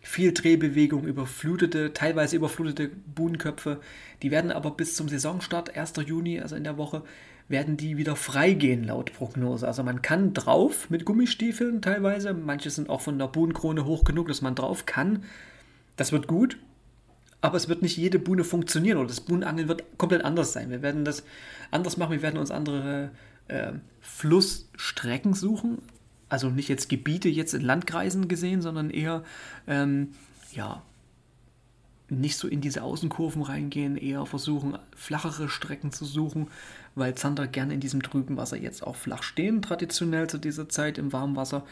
Viel 0.00 0.32
Drehbewegung, 0.32 1.04
überflutete, 1.06 1.92
teilweise 1.94 2.36
überflutete 2.36 2.90
Buhnenköpfe. 3.14 3.80
Die 4.22 4.30
werden 4.30 4.52
aber 4.52 4.70
bis 4.70 4.96
zum 4.96 5.08
Saisonstart, 5.08 5.76
1. 5.76 5.94
Juni, 6.06 6.40
also 6.40 6.56
in 6.56 6.64
der 6.64 6.76
Woche, 6.76 7.02
werden 7.48 7.76
die 7.76 7.96
wieder 7.96 8.16
freigehen 8.16 8.84
laut 8.84 9.12
Prognose. 9.12 9.66
Also 9.66 9.82
man 9.82 10.02
kann 10.02 10.32
drauf 10.32 10.88
mit 10.90 11.04
Gummistiefeln 11.04 11.82
teilweise. 11.82 12.32
Manche 12.32 12.70
sind 12.70 12.88
auch 12.88 13.02
von 13.02 13.18
der 13.18 13.28
Buhnkrone 13.28 13.84
hoch 13.84 14.04
genug, 14.04 14.28
dass 14.28 14.42
man 14.42 14.54
drauf 14.54 14.86
kann. 14.86 15.24
Das 15.96 16.12
wird 16.12 16.26
gut. 16.26 16.58
Aber 17.40 17.58
es 17.58 17.68
wird 17.68 17.82
nicht 17.82 17.98
jede 17.98 18.18
Buhne 18.18 18.42
funktionieren 18.42 18.96
oder 18.96 19.08
das 19.08 19.20
Buhnenangeln 19.20 19.68
wird 19.68 19.98
komplett 19.98 20.24
anders 20.24 20.54
sein. 20.54 20.70
Wir 20.70 20.80
werden 20.80 21.04
das 21.04 21.24
anders 21.70 21.98
machen. 21.98 22.12
Wir 22.12 22.22
werden 22.22 22.38
uns 22.38 22.50
andere 22.50 23.10
äh, 23.48 23.72
Flussstrecken 24.00 25.34
suchen. 25.34 25.82
Also 26.30 26.48
nicht 26.48 26.70
jetzt 26.70 26.88
Gebiete 26.88 27.28
jetzt 27.28 27.52
in 27.52 27.60
Landkreisen 27.60 28.28
gesehen, 28.28 28.62
sondern 28.62 28.88
eher 28.88 29.22
ähm, 29.66 30.12
ja, 30.52 30.82
nicht 32.08 32.36
so 32.36 32.48
in 32.48 32.60
diese 32.60 32.82
Außenkurven 32.82 33.42
reingehen, 33.42 33.96
eher 33.96 34.26
versuchen, 34.26 34.78
flachere 34.94 35.48
Strecken 35.48 35.92
zu 35.92 36.04
suchen, 36.04 36.48
weil 36.94 37.14
Zander 37.14 37.46
gerne 37.46 37.74
in 37.74 37.80
diesem 37.80 38.02
trüben 38.02 38.36
Wasser 38.36 38.56
jetzt 38.56 38.86
auch 38.86 38.96
flach 38.96 39.22
stehen, 39.22 39.62
traditionell 39.62 40.28
zu 40.28 40.38
dieser 40.38 40.68
Zeit 40.68 40.98
im 40.98 41.12
Warmwasser. 41.12 41.64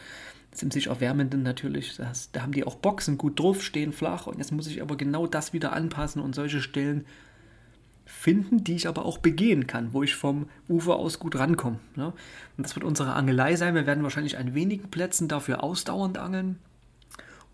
Das 0.51 0.61
im 0.61 0.71
erwärmenden 0.71 1.41
natürlich, 1.41 1.95
das, 1.95 2.31
da 2.31 2.43
haben 2.43 2.51
die 2.51 2.63
auch 2.63 2.75
Boxen 2.75 3.17
gut 3.17 3.39
drauf, 3.39 3.63
stehen 3.63 3.91
flach 3.91 4.27
und 4.27 4.37
jetzt 4.37 4.51
muss 4.51 4.67
ich 4.67 4.81
aber 4.81 4.97
genau 4.97 5.25
das 5.25 5.51
wieder 5.53 5.73
anpassen 5.73 6.21
und 6.21 6.35
solche 6.35 6.61
Stellen 6.61 7.05
finden, 8.05 8.63
die 8.63 8.75
ich 8.75 8.87
aber 8.87 9.05
auch 9.05 9.17
begehen 9.17 9.65
kann, 9.65 9.93
wo 9.93 10.03
ich 10.03 10.15
vom 10.15 10.47
Ufer 10.67 10.95
aus 10.95 11.19
gut 11.19 11.37
rankomme. 11.37 11.79
Ne? 11.95 12.07
Und 12.57 12.65
das 12.65 12.75
wird 12.75 12.85
unsere 12.85 13.13
Angelei 13.13 13.55
sein. 13.55 13.75
Wir 13.75 13.87
werden 13.87 14.03
wahrscheinlich 14.03 14.37
an 14.37 14.53
wenigen 14.53 14.91
Plätzen 14.91 15.27
dafür 15.27 15.63
ausdauernd 15.63 16.17
angeln 16.17 16.59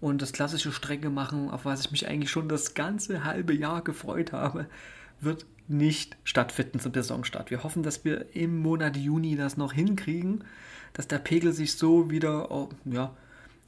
und 0.02 0.22
das 0.22 0.34
klassische 0.34 0.72
Strecke 0.72 1.10
machen, 1.10 1.50
auf 1.50 1.66
was 1.66 1.82
ich 1.82 1.92
mich 1.92 2.08
eigentlich 2.08 2.32
schon 2.32 2.50
das 2.50 2.74
ganze 2.74 3.24
halbe 3.24 3.54
Jahr 3.54 3.82
gefreut 3.84 4.32
habe, 4.32 4.66
wird 5.22 5.46
nicht 5.70 6.18
stattfinden 6.24 6.80
zum 6.80 6.94
Saisonstart. 6.94 7.52
Wir 7.52 7.64
hoffen, 7.64 7.84
dass 7.84 8.04
wir 8.04 8.36
im 8.36 8.58
Monat 8.58 8.98
Juni 8.98 9.36
das 9.36 9.56
noch 9.56 9.72
hinkriegen, 9.72 10.44
dass 10.94 11.08
der 11.08 11.20
Pegel 11.20 11.54
sich 11.54 11.74
so 11.74 12.10
wieder 12.10 12.70
ja, 12.86 13.16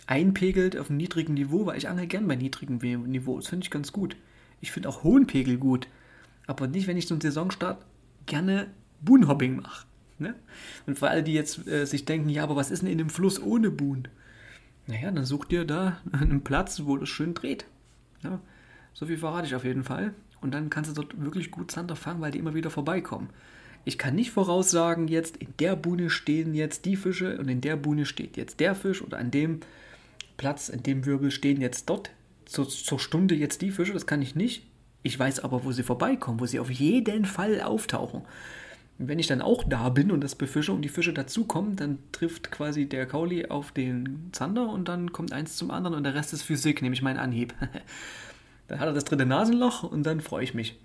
einpegelt 0.07 0.77
auf 0.77 0.89
einem 0.89 0.97
niedrigen 0.97 1.35
Niveau, 1.35 1.65
weil 1.67 1.77
ich 1.77 1.87
angel 1.87 2.07
gern 2.07 2.27
bei 2.27 2.35
niedrigem 2.35 2.77
Niveau. 3.03 3.37
Das 3.37 3.47
finde 3.47 3.65
ich 3.65 3.71
ganz 3.71 3.91
gut. 3.91 4.15
Ich 4.61 4.71
finde 4.71 4.89
auch 4.89 5.03
hohen 5.03 5.27
Pegel 5.27 5.57
gut, 5.57 5.87
aber 6.47 6.67
nicht, 6.67 6.87
wenn 6.87 6.97
ich 6.97 7.07
zum 7.07 7.21
Saisonstart 7.21 7.85
gerne 8.25 8.67
Buhnhopping 9.01 9.57
mache. 9.57 9.85
Ne? 10.17 10.35
Und 10.85 10.99
für 10.99 11.09
alle, 11.09 11.23
die 11.23 11.33
jetzt 11.33 11.67
äh, 11.67 11.85
sich 11.85 12.05
denken, 12.05 12.29
ja, 12.29 12.43
aber 12.43 12.55
was 12.55 12.71
ist 12.71 12.81
denn 12.81 12.89
in 12.89 12.97
dem 12.97 13.09
Fluss 13.09 13.41
ohne 13.41 13.71
Buhn? 13.71 14.07
Naja, 14.87 15.11
dann 15.11 15.25
such 15.25 15.45
dir 15.45 15.65
da 15.65 15.99
einen 16.11 16.43
Platz, 16.43 16.81
wo 16.85 16.97
das 16.97 17.09
schön 17.09 17.35
dreht. 17.35 17.65
Ja, 18.23 18.39
so 18.93 19.05
viel 19.05 19.17
verrate 19.17 19.47
ich 19.47 19.55
auf 19.55 19.63
jeden 19.63 19.83
Fall. 19.83 20.13
Und 20.41 20.53
dann 20.53 20.69
kannst 20.69 20.89
du 20.89 20.95
dort 20.95 21.23
wirklich 21.23 21.51
gut 21.51 21.71
Zander 21.71 21.95
fangen, 21.95 22.21
weil 22.21 22.31
die 22.31 22.39
immer 22.39 22.55
wieder 22.55 22.69
vorbeikommen. 22.69 23.29
Ich 23.83 23.97
kann 23.97 24.15
nicht 24.15 24.31
voraussagen, 24.31 25.07
jetzt 25.07 25.37
in 25.37 25.53
der 25.59 25.75
Buhne 25.75 26.09
stehen 26.09 26.53
jetzt 26.53 26.85
die 26.85 26.95
Fische 26.95 27.37
und 27.37 27.47
in 27.47 27.61
der 27.61 27.75
Buhne 27.75 28.05
steht 28.05 28.37
jetzt 28.37 28.59
der 28.59 28.75
Fisch 28.75 29.01
oder 29.01 29.17
an 29.17 29.31
dem 29.31 29.59
Platz, 30.37 30.69
in 30.69 30.83
dem 30.83 31.05
Wirbel 31.05 31.31
stehen 31.31 31.61
jetzt 31.61 31.89
dort 31.89 32.11
zur, 32.45 32.67
zur 32.67 32.99
Stunde 32.99 33.35
jetzt 33.35 33.61
die 33.61 33.71
Fische. 33.71 33.93
Das 33.93 34.05
kann 34.05 34.21
ich 34.21 34.35
nicht. 34.35 34.65
Ich 35.03 35.17
weiß 35.17 35.39
aber, 35.39 35.63
wo 35.63 35.71
sie 35.71 35.83
vorbeikommen, 35.83 36.39
wo 36.39 36.45
sie 36.45 36.59
auf 36.59 36.69
jeden 36.69 37.25
Fall 37.25 37.61
auftauchen. 37.61 38.21
Und 38.99 39.07
wenn 39.07 39.17
ich 39.17 39.25
dann 39.25 39.41
auch 39.41 39.63
da 39.63 39.89
bin 39.89 40.11
und 40.11 40.21
das 40.21 40.35
befische 40.35 40.73
und 40.73 40.83
die 40.83 40.89
Fische 40.89 41.11
dazukommen, 41.11 41.75
dann 41.75 41.97
trifft 42.11 42.51
quasi 42.51 42.85
der 42.85 43.07
Kauli 43.07 43.47
auf 43.47 43.71
den 43.71 44.29
Zander 44.31 44.69
und 44.69 44.87
dann 44.87 45.11
kommt 45.11 45.33
eins 45.33 45.55
zum 45.55 45.71
anderen 45.71 45.97
und 45.97 46.03
der 46.03 46.13
Rest 46.13 46.33
ist 46.33 46.43
Physik, 46.43 46.83
nämlich 46.83 47.01
mein 47.01 47.17
Anhieb. 47.17 47.55
dann 48.71 48.79
hat 48.79 48.87
er 48.87 48.93
das 48.93 49.03
dritte 49.03 49.25
Nasenloch 49.25 49.83
und 49.83 50.03
dann 50.03 50.21
freue 50.21 50.45
ich 50.45 50.53
mich. 50.53 50.79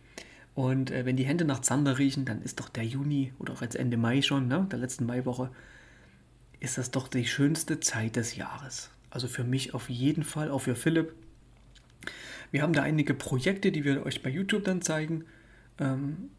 Und 0.57 0.90
äh, 0.90 1.07
wenn 1.07 1.16
die 1.16 1.25
Hände 1.25 1.44
nach 1.44 1.61
Zander 1.61 1.99
riechen, 1.99 2.25
dann 2.25 2.42
ist 2.42 2.59
doch 2.59 2.68
der 2.68 2.85
Juni 2.85 3.33
oder 3.38 3.53
auch 3.53 3.62
jetzt 3.62 3.77
Ende 3.77 3.96
Mai 3.96 4.22
schon, 4.22 4.49
ne, 4.49 4.66
der 4.72 4.81
letzten 4.81 5.07
Maiwoche, 5.07 5.51
ist 6.59 6.79
das 6.79 6.90
doch 6.90 7.07
die 7.07 7.27
schönste 7.27 7.79
Zeit 7.79 8.16
des 8.16 8.35
Jahres. 8.35 8.90
Also 9.09 9.29
für 9.29 9.44
mich 9.44 9.72
auf 9.72 9.88
jeden 9.88 10.25
Fall, 10.25 10.51
auch 10.51 10.62
für 10.62 10.75
Philipp. 10.75 11.14
Wir 12.51 12.62
haben 12.62 12.72
da 12.72 12.83
einige 12.83 13.14
Projekte, 13.14 13.70
die 13.70 13.85
wir 13.85 14.05
euch 14.05 14.20
bei 14.20 14.31
YouTube 14.31 14.64
dann 14.64 14.83
zeigen. 14.83 15.25
Ähm, 15.79 16.31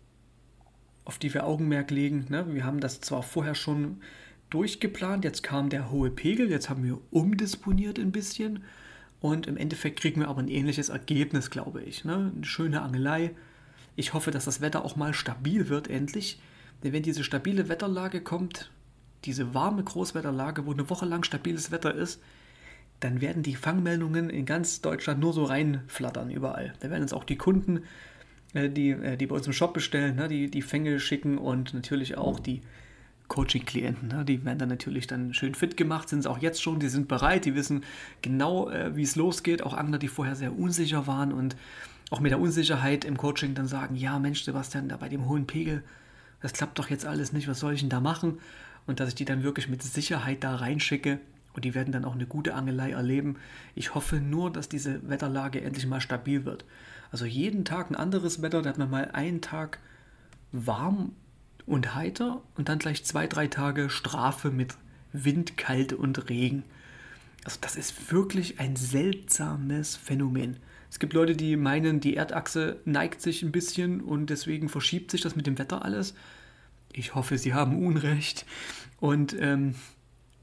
auf 1.06 1.18
die 1.18 1.34
wir 1.34 1.46
Augenmerk 1.46 1.90
legen. 1.90 2.26
Ne? 2.28 2.54
Wir 2.54 2.66
haben 2.66 2.82
das 2.82 3.00
zwar 3.00 3.24
vorher 3.24 3.56
schon 3.56 4.02
durchgeplant, 4.50 5.24
jetzt 5.24 5.42
kam 5.42 5.70
der 5.70 5.90
hohe 5.90 6.12
Pegel, 6.12 6.52
jetzt 6.52 6.70
haben 6.70 6.84
wir 6.84 7.00
umdisponiert 7.12 7.98
ein 8.00 8.12
bisschen 8.12 8.66
und 9.20 9.48
im 9.48 9.58
Endeffekt 9.58 10.00
kriegen 10.00 10.22
wir 10.22 10.28
aber 10.28 10.42
ein 10.42 10.48
ähnliches 10.48 10.90
Ergebnis, 10.90 11.50
glaube 11.50 11.82
ich. 11.82 12.06
Ne? 12.06 12.32
Eine 12.36 12.46
schöne 12.46 12.82
Angelei. 12.82 13.32
Ich 13.96 14.14
hoffe, 14.14 14.32
dass 14.32 14.46
das 14.46 14.62
Wetter 14.62 14.86
auch 14.86 14.96
mal 14.96 15.14
stabil 15.14 15.70
wird, 15.70 15.90
endlich. 15.90 16.40
Denn 16.84 16.94
wenn 16.94 17.04
diese 17.04 17.24
stabile 17.24 17.70
Wetterlage 17.70 18.22
kommt, 18.22 18.72
diese 19.26 19.54
warme 19.54 19.84
Großwetterlage, 19.84 20.66
wo 20.66 20.72
eine 20.72 20.90
Woche 20.90 21.06
lang 21.06 21.24
stabiles 21.24 21.72
Wetter 21.72 21.94
ist, 21.94 22.22
dann 23.00 23.22
werden 23.22 23.44
die 23.44 23.56
Fangmeldungen 23.56 24.30
in 24.30 24.46
ganz 24.46 24.82
Deutschland 24.82 25.20
nur 25.20 25.34
so 25.34 25.44
reinflattern 25.44 26.30
überall. 26.30 26.74
Da 26.80 26.90
werden 26.90 27.04
uns 27.04 27.14
auch 27.14 27.24
die 27.24 27.38
Kunden 27.38 27.84
äh, 28.54 28.70
die, 28.70 28.92
äh, 28.92 29.18
die 29.18 29.28
bei 29.28 29.36
uns 29.36 29.48
im 29.48 29.54
Shop 29.54 29.74
bestellen, 29.74 30.16
ne, 30.16 30.28
die, 30.28 30.50
die 30.50 30.62
Fänge 30.62 31.00
schicken 31.00 31.38
und 31.38 31.74
natürlich 31.74 32.18
auch 32.18 32.40
die 32.40 32.62
Coaching-Klienten. 33.28 34.10
Ne, 34.10 34.26
die 34.26 34.44
werden 34.46 34.60
dann 34.60 34.70
natürlich 34.70 35.08
dann 35.08 35.34
schön 35.34 35.56
fit 35.56 35.78
gemacht, 35.78 36.10
sind 36.10 36.20
es 36.20 36.28
auch 36.28 36.40
jetzt 36.40 36.62
schon, 36.62 36.80
die 36.80 36.90
sind 36.90 37.08
bereit, 37.08 37.46
die 37.46 37.56
wissen 37.56 37.84
genau, 38.22 38.70
äh, 38.70 38.96
wie 38.96 39.04
es 39.04 39.16
losgeht. 39.16 39.62
Auch 39.62 39.74
Angler, 39.74 39.98
die 39.98 40.08
vorher 40.08 40.36
sehr 40.36 40.58
unsicher 40.58 41.08
waren 41.08 41.32
und 41.34 41.56
auch 42.10 42.20
mit 42.20 42.32
der 42.32 42.40
Unsicherheit 42.40 43.04
im 43.04 43.18
Coaching 43.18 43.54
dann 43.54 43.68
sagen, 43.68 43.96
ja 43.96 44.18
Mensch, 44.20 44.44
Sebastian, 44.44 44.90
da 44.90 44.98
bei 44.98 45.10
dem 45.10 45.28
hohen 45.28 45.46
Pegel, 45.46 45.84
das 46.42 46.54
klappt 46.54 46.80
doch 46.80 46.90
jetzt 46.90 47.06
alles 47.06 47.34
nicht, 47.34 47.48
was 47.48 47.60
soll 47.60 47.74
ich 47.74 47.82
denn 47.82 47.90
da 47.90 48.00
machen? 48.00 48.40
Und 48.86 49.00
dass 49.00 49.10
ich 49.10 49.16
die 49.16 49.26
dann 49.26 49.44
wirklich 49.44 49.68
mit 49.68 49.84
Sicherheit 49.84 50.44
da 50.44 50.56
reinschicke 50.56 51.20
und 51.54 51.66
die 51.66 51.76
werden 51.76 51.92
dann 51.92 52.06
auch 52.06 52.14
eine 52.14 52.28
gute 52.28 52.54
Angelei 52.54 52.92
erleben. 52.92 53.36
Ich 53.76 53.96
hoffe 53.96 54.18
nur, 54.18 54.52
dass 54.52 54.70
diese 54.70 55.10
Wetterlage 55.10 55.62
endlich 55.62 55.88
mal 55.88 56.00
stabil 56.00 56.46
wird. 56.46 56.64
Also 57.12 57.26
jeden 57.26 57.66
Tag 57.66 57.90
ein 57.90 57.96
anderes 57.96 58.42
Wetter, 58.42 58.62
da 58.62 58.70
hat 58.70 58.78
man 58.78 58.90
mal 58.90 59.10
einen 59.12 59.42
Tag 59.42 59.80
warm 60.52 61.14
und 61.68 61.94
heiter 61.94 62.42
und 62.56 62.70
dann 62.70 62.80
gleich 62.80 63.04
zwei, 63.06 63.28
drei 63.28 63.48
Tage 63.48 63.90
Strafe 63.90 64.50
mit 64.50 64.76
Wind, 65.14 65.58
Kalt 65.58 65.94
und 65.94 66.30
Regen. 66.30 66.64
Also 67.44 67.60
das 67.62 67.76
ist 67.76 68.12
wirklich 68.12 68.60
ein 68.60 68.76
seltsames 68.76 69.96
Phänomen. 69.96 70.58
Es 70.90 71.00
gibt 71.00 71.14
Leute, 71.14 71.36
die 71.36 71.56
meinen, 71.58 72.00
die 72.00 72.16
Erdachse 72.16 72.80
neigt 72.86 73.22
sich 73.22 73.44
ein 73.44 73.52
bisschen 73.52 74.02
und 74.02 74.30
deswegen 74.30 74.70
verschiebt 74.70 75.12
sich 75.12 75.22
das 75.22 75.36
mit 75.36 75.46
dem 75.46 75.60
Wetter 75.60 75.84
alles. 75.84 76.16
Ich 76.94 77.14
hoffe, 77.14 77.38
sie 77.38 77.54
haben 77.54 77.86
Unrecht. 77.86 78.46
Und 79.00 79.36
ähm, 79.40 79.76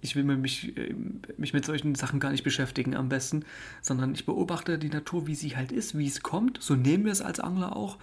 ich 0.01 0.17
will 0.17 0.25
mich, 0.25 0.77
äh, 0.77 0.95
mich 1.39 1.55
mit 1.55 1.65
solchen 1.65 1.95
Sachen 1.95 2.21
gar 2.21 2.31
nicht 2.31 2.45
beschäftigen 2.45 2.95
am 2.95 3.09
besten, 3.09 3.45
sondern 3.81 4.15
ich 4.15 4.27
beobachte 4.27 4.79
die 4.79 4.91
Natur, 4.91 5.27
wie 5.27 5.35
sie 5.35 5.57
halt 5.57 5.73
ist, 5.73 5.97
wie 5.97 6.07
es 6.07 6.23
kommt. 6.23 6.63
So 6.63 6.75
nehmen 6.75 7.07
wir 7.07 7.13
es 7.13 7.23
als 7.23 7.41
Angler 7.41 7.75
auch. 7.75 7.99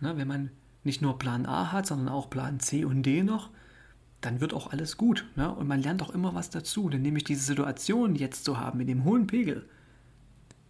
Na, 0.00 0.16
wenn 0.16 0.28
man 0.28 0.50
nicht 0.84 1.02
nur 1.02 1.18
Plan 1.18 1.46
A 1.46 1.72
hat, 1.72 1.86
sondern 1.86 2.08
auch 2.08 2.30
Plan 2.30 2.60
C 2.60 2.84
und 2.84 3.02
D 3.02 3.22
noch, 3.22 3.50
dann 4.20 4.40
wird 4.40 4.54
auch 4.54 4.72
alles 4.72 4.96
gut. 4.96 5.26
Ne? 5.36 5.52
Und 5.52 5.68
man 5.68 5.82
lernt 5.82 6.02
auch 6.02 6.10
immer 6.10 6.34
was 6.34 6.50
dazu. 6.50 6.88
Denn 6.88 7.02
nämlich 7.02 7.24
diese 7.24 7.44
Situation 7.44 8.14
jetzt 8.14 8.44
zu 8.44 8.58
haben 8.58 8.78
mit 8.78 8.88
dem 8.88 9.04
hohen 9.04 9.26
Pegel, 9.26 9.68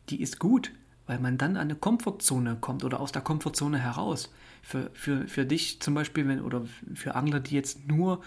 die 0.08 0.20
ist 0.20 0.38
gut, 0.38 0.72
weil 1.06 1.18
man 1.18 1.38
dann 1.38 1.56
an 1.56 1.62
eine 1.62 1.74
Komfortzone 1.74 2.56
kommt 2.60 2.84
oder 2.84 3.00
aus 3.00 3.12
der 3.12 3.22
Komfortzone 3.22 3.78
heraus. 3.78 4.32
Für, 4.62 4.90
für, 4.94 5.26
für 5.26 5.44
dich 5.44 5.80
zum 5.80 5.94
Beispiel, 5.94 6.26
wenn, 6.28 6.40
oder 6.40 6.62
für 6.94 7.14
Angler, 7.14 7.40
die 7.40 7.54
jetzt 7.54 7.88
nur 7.88 8.22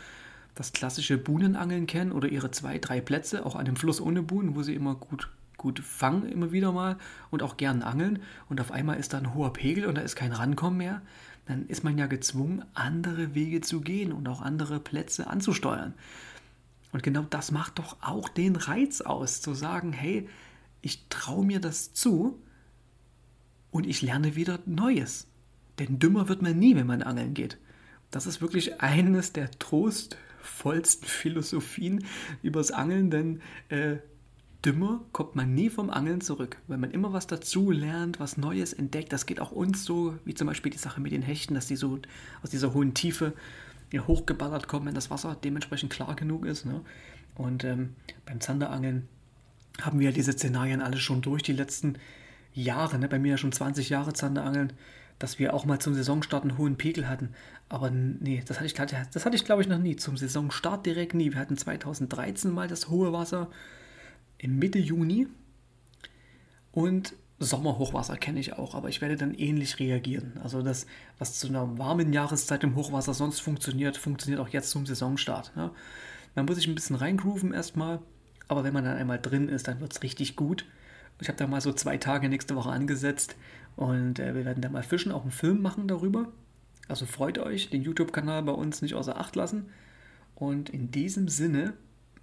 das 0.53 0.73
klassische 0.73 1.17
Buhnenangeln 1.17 1.87
kennen 1.87 2.11
oder 2.11 2.29
ihre 2.29 2.51
zwei, 2.51 2.77
drei 2.77 3.01
Plätze, 3.01 3.45
auch 3.45 3.55
an 3.55 3.65
dem 3.65 3.75
Fluss 3.75 4.01
ohne 4.01 4.21
Buhnen, 4.21 4.55
wo 4.55 4.63
sie 4.63 4.73
immer 4.73 4.95
gut, 4.95 5.29
gut 5.57 5.79
fangen, 5.79 6.29
immer 6.29 6.51
wieder 6.51 6.71
mal 6.71 6.97
und 7.29 7.43
auch 7.43 7.57
gern 7.57 7.81
angeln 7.81 8.19
und 8.49 8.61
auf 8.61 8.71
einmal 8.71 8.97
ist 8.97 9.13
da 9.13 9.17
ein 9.17 9.33
hoher 9.33 9.53
Pegel 9.53 9.85
und 9.85 9.95
da 9.95 10.01
ist 10.01 10.15
kein 10.15 10.31
Rankommen 10.31 10.77
mehr, 10.77 11.01
dann 11.45 11.67
ist 11.67 11.83
man 11.83 11.97
ja 11.97 12.07
gezwungen, 12.07 12.65
andere 12.73 13.35
Wege 13.35 13.61
zu 13.61 13.81
gehen 13.81 14.11
und 14.11 14.27
auch 14.27 14.41
andere 14.41 14.79
Plätze 14.79 15.27
anzusteuern. 15.27 15.93
Und 16.91 17.03
genau 17.03 17.23
das 17.29 17.51
macht 17.51 17.79
doch 17.79 17.97
auch 18.01 18.29
den 18.29 18.55
Reiz 18.55 19.01
aus, 19.01 19.41
zu 19.41 19.53
sagen, 19.53 19.93
hey, 19.93 20.29
ich 20.81 21.07
traue 21.09 21.45
mir 21.45 21.59
das 21.59 21.93
zu 21.93 22.41
und 23.71 23.85
ich 23.85 24.01
lerne 24.01 24.35
wieder 24.35 24.59
Neues. 24.65 25.27
Denn 25.79 25.99
dümmer 25.99 26.29
wird 26.29 26.41
man 26.41 26.57
nie, 26.57 26.75
wenn 26.75 26.87
man 26.87 27.01
angeln 27.01 27.33
geht. 27.33 27.57
Das 28.11 28.27
ist 28.27 28.41
wirklich 28.41 28.81
eines 28.81 29.33
der 29.33 29.51
Trost 29.51 30.17
vollsten 30.41 31.07
Philosophien 31.07 32.05
übers 32.41 32.71
Angeln, 32.71 33.11
denn 33.11 33.41
äh, 33.69 33.97
dümmer 34.65 35.01
kommt 35.11 35.35
man 35.35 35.53
nie 35.53 35.69
vom 35.69 35.89
Angeln 35.89 36.21
zurück, 36.21 36.57
weil 36.67 36.77
man 36.77 36.91
immer 36.91 37.13
was 37.13 37.27
dazu 37.27 37.71
lernt, 37.71 38.19
was 38.19 38.37
Neues 38.37 38.73
entdeckt. 38.73 39.13
Das 39.13 39.25
geht 39.25 39.39
auch 39.39 39.51
uns 39.51 39.85
so, 39.85 40.15
wie 40.25 40.33
zum 40.33 40.47
Beispiel 40.47 40.71
die 40.71 40.77
Sache 40.77 41.01
mit 41.01 41.11
den 41.11 41.21
Hechten, 41.21 41.53
dass 41.53 41.67
die 41.67 41.75
so 41.75 41.99
aus 42.41 42.49
dieser 42.49 42.73
hohen 42.73 42.93
Tiefe 42.93 43.33
hochgeballert 43.95 44.67
kommen, 44.67 44.87
wenn 44.87 44.95
das 44.95 45.09
Wasser 45.09 45.37
dementsprechend 45.41 45.91
klar 45.91 46.15
genug 46.15 46.45
ist. 46.45 46.65
Ne? 46.65 46.81
Und 47.35 47.63
ähm, 47.63 47.95
beim 48.25 48.41
Zanderangeln 48.41 49.07
haben 49.81 49.99
wir 49.99 50.11
diese 50.11 50.33
Szenarien 50.33 50.81
alle 50.81 50.97
schon 50.97 51.21
durch 51.21 51.43
die 51.43 51.53
letzten 51.53 51.97
Jahre. 52.53 52.97
Ne? 52.99 53.07
Bei 53.07 53.19
mir 53.19 53.31
ja 53.31 53.37
schon 53.37 53.51
20 53.51 53.89
Jahre 53.89 54.13
Zanderangeln. 54.13 54.73
dass 55.17 55.39
wir 55.39 55.53
auch 55.53 55.63
mal 55.63 55.79
zum 55.79 55.93
Saisonstart 55.93 56.43
einen 56.43 56.57
hohen 56.57 56.75
Pegel 56.75 57.07
hatten. 57.07 57.29
Aber 57.69 57.89
nee, 57.89 58.43
das 58.45 58.57
hatte 58.57 58.65
ich, 58.65 58.73
das 58.73 59.25
hatte 59.25 59.35
ich 59.35 59.45
glaube 59.45 59.61
ich 59.61 59.69
noch 59.69 59.77
nie. 59.77 59.95
Zum 59.95 60.17
Saisonstart 60.17 60.85
direkt 60.85 61.13
nie. 61.13 61.31
Wir 61.31 61.39
hatten 61.39 61.55
2013 61.55 62.51
mal 62.51 62.67
das 62.67 62.89
hohe 62.89 63.13
Wasser 63.13 63.49
Mitte 64.43 64.79
Juni. 64.79 65.27
Und 66.71 67.13
Sommerhochwasser 67.37 68.15
kenne 68.15 68.39
ich 68.39 68.53
auch, 68.53 68.75
aber 68.75 68.87
ich 68.87 69.01
werde 69.01 69.17
dann 69.17 69.33
ähnlich 69.33 69.79
reagieren. 69.79 70.39
Also 70.41 70.61
das, 70.61 70.85
was 71.19 71.37
zu 71.37 71.47
einer 71.47 71.77
warmen 71.77 72.13
Jahreszeit 72.13 72.63
im 72.63 72.75
Hochwasser 72.75 73.13
sonst 73.13 73.41
funktioniert, 73.41 73.97
funktioniert 73.97 74.39
auch 74.39 74.47
jetzt 74.49 74.69
zum 74.69 74.85
Saisonstart. 74.85 75.51
Ja. 75.55 75.71
Man 76.33 76.45
muss 76.45 76.55
sich 76.55 76.67
ein 76.67 76.75
bisschen 76.75 76.95
reingrooven 76.95 77.53
erstmal, 77.53 77.99
aber 78.47 78.63
wenn 78.63 78.73
man 78.73 78.85
dann 78.85 78.97
einmal 78.97 79.19
drin 79.19 79.49
ist, 79.49 79.67
dann 79.67 79.81
wird 79.81 79.93
es 79.93 80.03
richtig 80.03 80.35
gut. 80.35 80.65
Ich 81.19 81.27
habe 81.27 81.37
da 81.37 81.47
mal 81.47 81.61
so 81.61 81.73
zwei 81.73 81.97
Tage 81.97 82.29
nächste 82.29 82.55
Woche 82.55 82.69
angesetzt 82.69 83.35
und 83.75 84.19
äh, 84.19 84.33
wir 84.33 84.45
werden 84.45 84.61
da 84.61 84.69
mal 84.69 84.83
fischen, 84.83 85.11
auch 85.11 85.23
einen 85.23 85.31
Film 85.31 85.61
machen 85.61 85.87
darüber. 85.87 86.29
Also 86.87 87.05
freut 87.05 87.37
euch, 87.37 87.69
den 87.69 87.81
YouTube-Kanal 87.81 88.43
bei 88.43 88.51
uns 88.51 88.81
nicht 88.81 88.95
außer 88.95 89.17
Acht 89.17 89.35
lassen. 89.35 89.69
Und 90.35 90.69
in 90.69 90.91
diesem 90.91 91.27
Sinne 91.27 91.73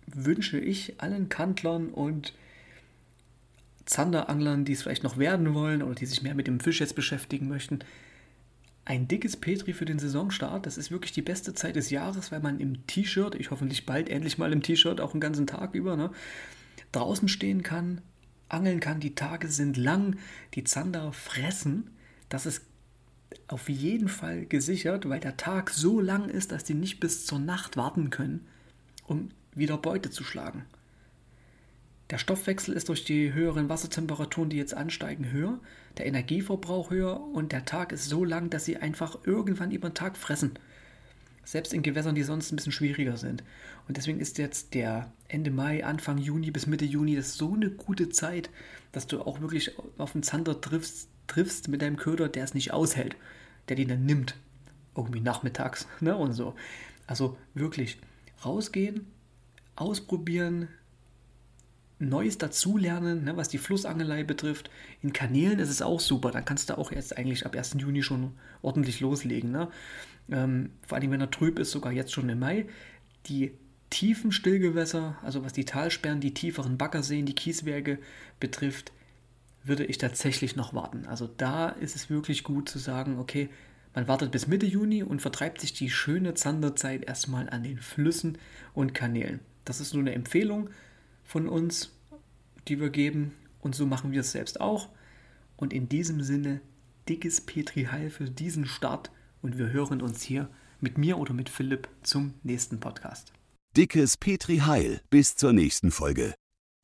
wünsche 0.07 0.59
ich 0.59 1.01
allen 1.01 1.29
Kantlern 1.29 1.88
und 1.88 2.35
Zanderanglern, 3.85 4.65
die 4.65 4.73
es 4.73 4.83
vielleicht 4.83 5.03
noch 5.03 5.19
werden 5.19 5.55
wollen 5.55 5.83
oder 5.83 5.95
die 5.95 6.07
sich 6.07 6.23
mehr 6.23 6.35
mit 6.35 6.47
dem 6.47 6.61
Fisch 6.61 6.81
jetzt 6.81 6.95
beschäftigen 6.95 7.49
möchten, 7.49 7.81
ein 8.85 9.07
dickes 9.07 9.37
Petri 9.37 9.73
für 9.73 9.85
den 9.85 9.99
Saisonstart. 9.99 10.67
Das 10.67 10.77
ist 10.77 10.91
wirklich 10.91 11.12
die 11.12 11.23
beste 11.23 11.55
Zeit 11.55 11.77
des 11.77 11.91
Jahres, 11.91 12.33
weil 12.33 12.41
man 12.41 12.59
im 12.59 12.87
T-Shirt, 12.87 13.35
ich 13.35 13.51
hoffentlich 13.51 13.87
bald 13.87 14.09
endlich 14.09 14.38
mal 14.38 14.53
im 14.53 14.62
T-Shirt, 14.62 15.01
auch 15.01 15.12
einen 15.12 15.21
ganzen 15.21 15.47
Tag 15.47 15.75
über, 15.75 15.97
ne, 15.97 16.11
draußen 16.91 17.29
stehen 17.29 17.62
kann, 17.62 18.01
angeln 18.49 18.81
kann. 18.81 19.01
Die 19.01 19.15
Tage 19.15 19.49
sind 19.49 19.77
lang, 19.77 20.17
die 20.55 20.65
Zander 20.65 21.12
fressen. 21.12 21.91
Das 22.29 22.47
ist 22.47 22.62
auf 23.49 23.69
jeden 23.69 24.09
Fall 24.09 24.47
gesichert, 24.47 25.09
weil 25.09 25.21
der 25.21 25.37
Tag 25.37 25.71
so 25.71 26.01
lang 26.01 26.29
ist, 26.29 26.53
dass 26.53 26.65
die 26.65 26.75
nicht 26.75 27.01
bis 27.01 27.25
zur 27.25 27.38
Nacht 27.38 27.77
warten 27.77 28.11
können, 28.11 28.47
um 29.07 29.31
wieder 29.55 29.77
Beute 29.77 30.11
zu 30.11 30.25
schlagen. 30.25 30.65
Der 32.11 32.19
Stoffwechsel 32.19 32.75
ist 32.75 32.91
durch 32.91 33.05
die 33.05 33.33
höheren 33.33 33.71
Wassertemperaturen, 33.71 34.51
die 34.51 34.59
jetzt 34.59 34.75
ansteigen, 34.75 35.31
höher, 35.31 35.59
der 35.97 36.07
Energieverbrauch 36.07 36.91
höher 36.91 37.19
und 37.19 37.53
der 37.53 37.65
Tag 37.65 37.91
ist 37.91 38.09
so 38.09 38.25
lang, 38.25 38.51
dass 38.51 38.67
sie 38.67 38.77
einfach 38.77 39.19
irgendwann 39.25 39.71
über 39.71 39.88
den 39.88 39.95
Tag 39.95 40.19
fressen. 40.19 40.53
Selbst 41.45 41.73
in 41.73 41.83
Gewässern, 41.83 42.15
die 42.15 42.23
sonst 42.23 42.53
ein 42.53 42.57
bisschen 42.57 42.73
schwieriger 42.73 43.17
sind. 43.17 43.43
Und 43.88 43.97
deswegen 43.97 44.21
ist 44.21 44.38
jetzt 44.38 44.75
der 44.75 45.11
Ende 45.29 45.51
Mai, 45.51 45.85
Anfang 45.85 46.19
Juni 46.19 46.51
bis 46.51 46.67
Mitte 46.67 46.85
Juni 46.85 47.17
das 47.17 47.35
so 47.35 47.55
eine 47.55 47.71
gute 47.71 48.11
Zeit, 48.11 48.51
dass 48.93 49.07
du 49.07 49.23
auch 49.23 49.41
wirklich 49.41 49.73
auf 49.99 50.15
einen 50.15 50.23
Zander 50.23 50.61
triffst, 50.61 51.09
triffst 51.27 51.69
mit 51.69 51.83
deinem 51.83 51.97
Köder, 51.97 52.29
der 52.29 52.45
es 52.45 52.55
nicht 52.55 52.73
aushält, 52.73 53.17
der 53.69 53.77
den 53.77 53.88
dann 53.88 54.05
nimmt. 54.05 54.37
Irgendwie 54.95 55.21
nachmittags 55.21 55.88
ne, 56.01 56.15
und 56.15 56.35
so. 56.35 56.55
Also 57.07 57.38
wirklich 57.55 57.99
rausgehen, 58.45 59.07
ausprobieren, 59.76 60.68
Neues 61.98 62.37
dazulernen, 62.37 63.24
ne, 63.24 63.37
was 63.37 63.48
die 63.48 63.58
Flussangelei 63.58 64.24
betrifft. 64.24 64.70
In 65.02 65.12
Kanälen 65.12 65.61
ist 65.61 65.68
es 65.68 65.82
auch 65.82 66.00
super. 66.00 66.32
Dann 66.32 66.44
kannst 66.44 66.68
du 66.68 66.76
auch 66.76 66.90
jetzt 66.90 67.16
eigentlich 67.16 67.46
ab 67.46 67.54
1. 67.54 67.76
Juni 67.78 68.02
schon 68.02 68.32
ordentlich 68.61 69.00
loslegen. 69.00 69.52
Ne? 69.52 69.68
Ähm, 70.30 70.70
vor 70.87 70.98
allem, 70.98 71.12
wenn 71.12 71.20
er 71.20 71.30
trüb 71.30 71.58
ist, 71.58 71.70
sogar 71.70 71.92
jetzt 71.92 72.12
schon 72.12 72.28
im 72.28 72.40
Mai. 72.40 72.66
Die 73.26 73.52
tiefen 73.90 74.32
Stillgewässer, 74.32 75.16
also 75.22 75.44
was 75.44 75.52
die 75.52 75.64
Talsperren, 75.64 76.20
die 76.20 76.35
tieferen 76.35 76.76
Baggerseen, 76.76 77.26
die 77.26 77.35
Kieswerke 77.35 77.98
betrifft, 78.40 78.92
würde 79.64 79.85
ich 79.85 79.98
tatsächlich 79.98 80.56
noch 80.56 80.74
warten. 80.74 81.06
Also 81.06 81.28
da 81.37 81.68
ist 81.68 81.94
es 81.94 82.11
wirklich 82.11 82.42
gut 82.42 82.68
zu 82.68 82.78
sagen, 82.78 83.18
okay, 83.18 83.48
man 83.94 84.08
wartet 84.08 84.32
bis 84.32 84.46
Mitte 84.46 84.66
Juni 84.66 85.02
und 85.02 85.22
vertreibt 85.22 85.61
sich 85.61 85.72
die 85.72 85.90
schöne 85.90 86.35
Zanderzeit 86.35 87.04
erstmal 87.04 87.48
an 87.50 87.62
den 87.62 87.78
Flüssen 87.78 88.38
und 88.74 88.94
Kanälen. 88.94 89.40
Das 89.64 89.81
ist 89.81 89.94
nur 89.94 90.03
eine 90.03 90.14
Empfehlung 90.14 90.70
von 91.25 91.48
uns, 91.48 91.90
die 92.68 92.81
wir 92.81 92.90
geben. 92.90 93.35
Und 93.61 93.75
so 93.75 93.87
machen 93.87 94.12
wir 94.12 94.20
es 94.20 94.33
selbst 94.33 94.61
auch. 94.61 94.88
Und 95.57 95.72
in 95.72 95.88
diesem 95.88 96.22
Sinne, 96.22 96.61
dickes 97.09 97.40
Petri 97.40 97.85
Heil 97.85 98.11
für 98.11 98.25
diesen 98.25 98.66
Start. 98.66 99.11
Und 99.40 99.59
wir 99.59 99.72
hören 99.72 100.03
uns 100.03 100.22
hier 100.22 100.48
mit 100.81 100.98
mir 100.98 101.18
oder 101.18 101.33
mit 101.33 101.48
Philipp 101.48 101.88
zum 102.03 102.35
nächsten 102.42 102.81
Podcast. 102.81 103.33
Dickes 103.77 104.16
Petri 104.16 104.59
Heil 104.59 105.01
bis 105.11 105.37
zur 105.37 105.53
nächsten 105.53 105.90
Folge. 105.90 106.35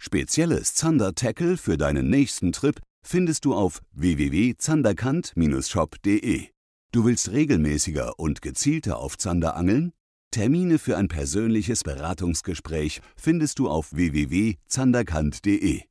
Spezielles 0.01 0.75
Zander-Tackle 0.75 1.57
für 1.57 1.77
deinen 1.77 2.09
nächsten 2.09 2.53
Trip 2.53 2.81
findest 3.05 3.45
du 3.45 3.55
auf 3.55 3.83
www.zanderkant-shop.de. 3.93 6.47
Du 6.93 7.05
willst 7.05 7.31
regelmäßiger 7.31 8.19
und 8.19 8.41
gezielter 8.41 8.99
auf 8.99 9.19
Zander 9.19 9.57
angeln? 9.57 9.93
Termine 10.31 10.79
für 10.79 10.97
ein 10.97 11.09
persönliches 11.09 11.83
Beratungsgespräch 11.83 13.01
findest 13.17 13.59
du 13.59 13.69
auf 13.69 13.93
www.zanderkant.de. 13.93 15.83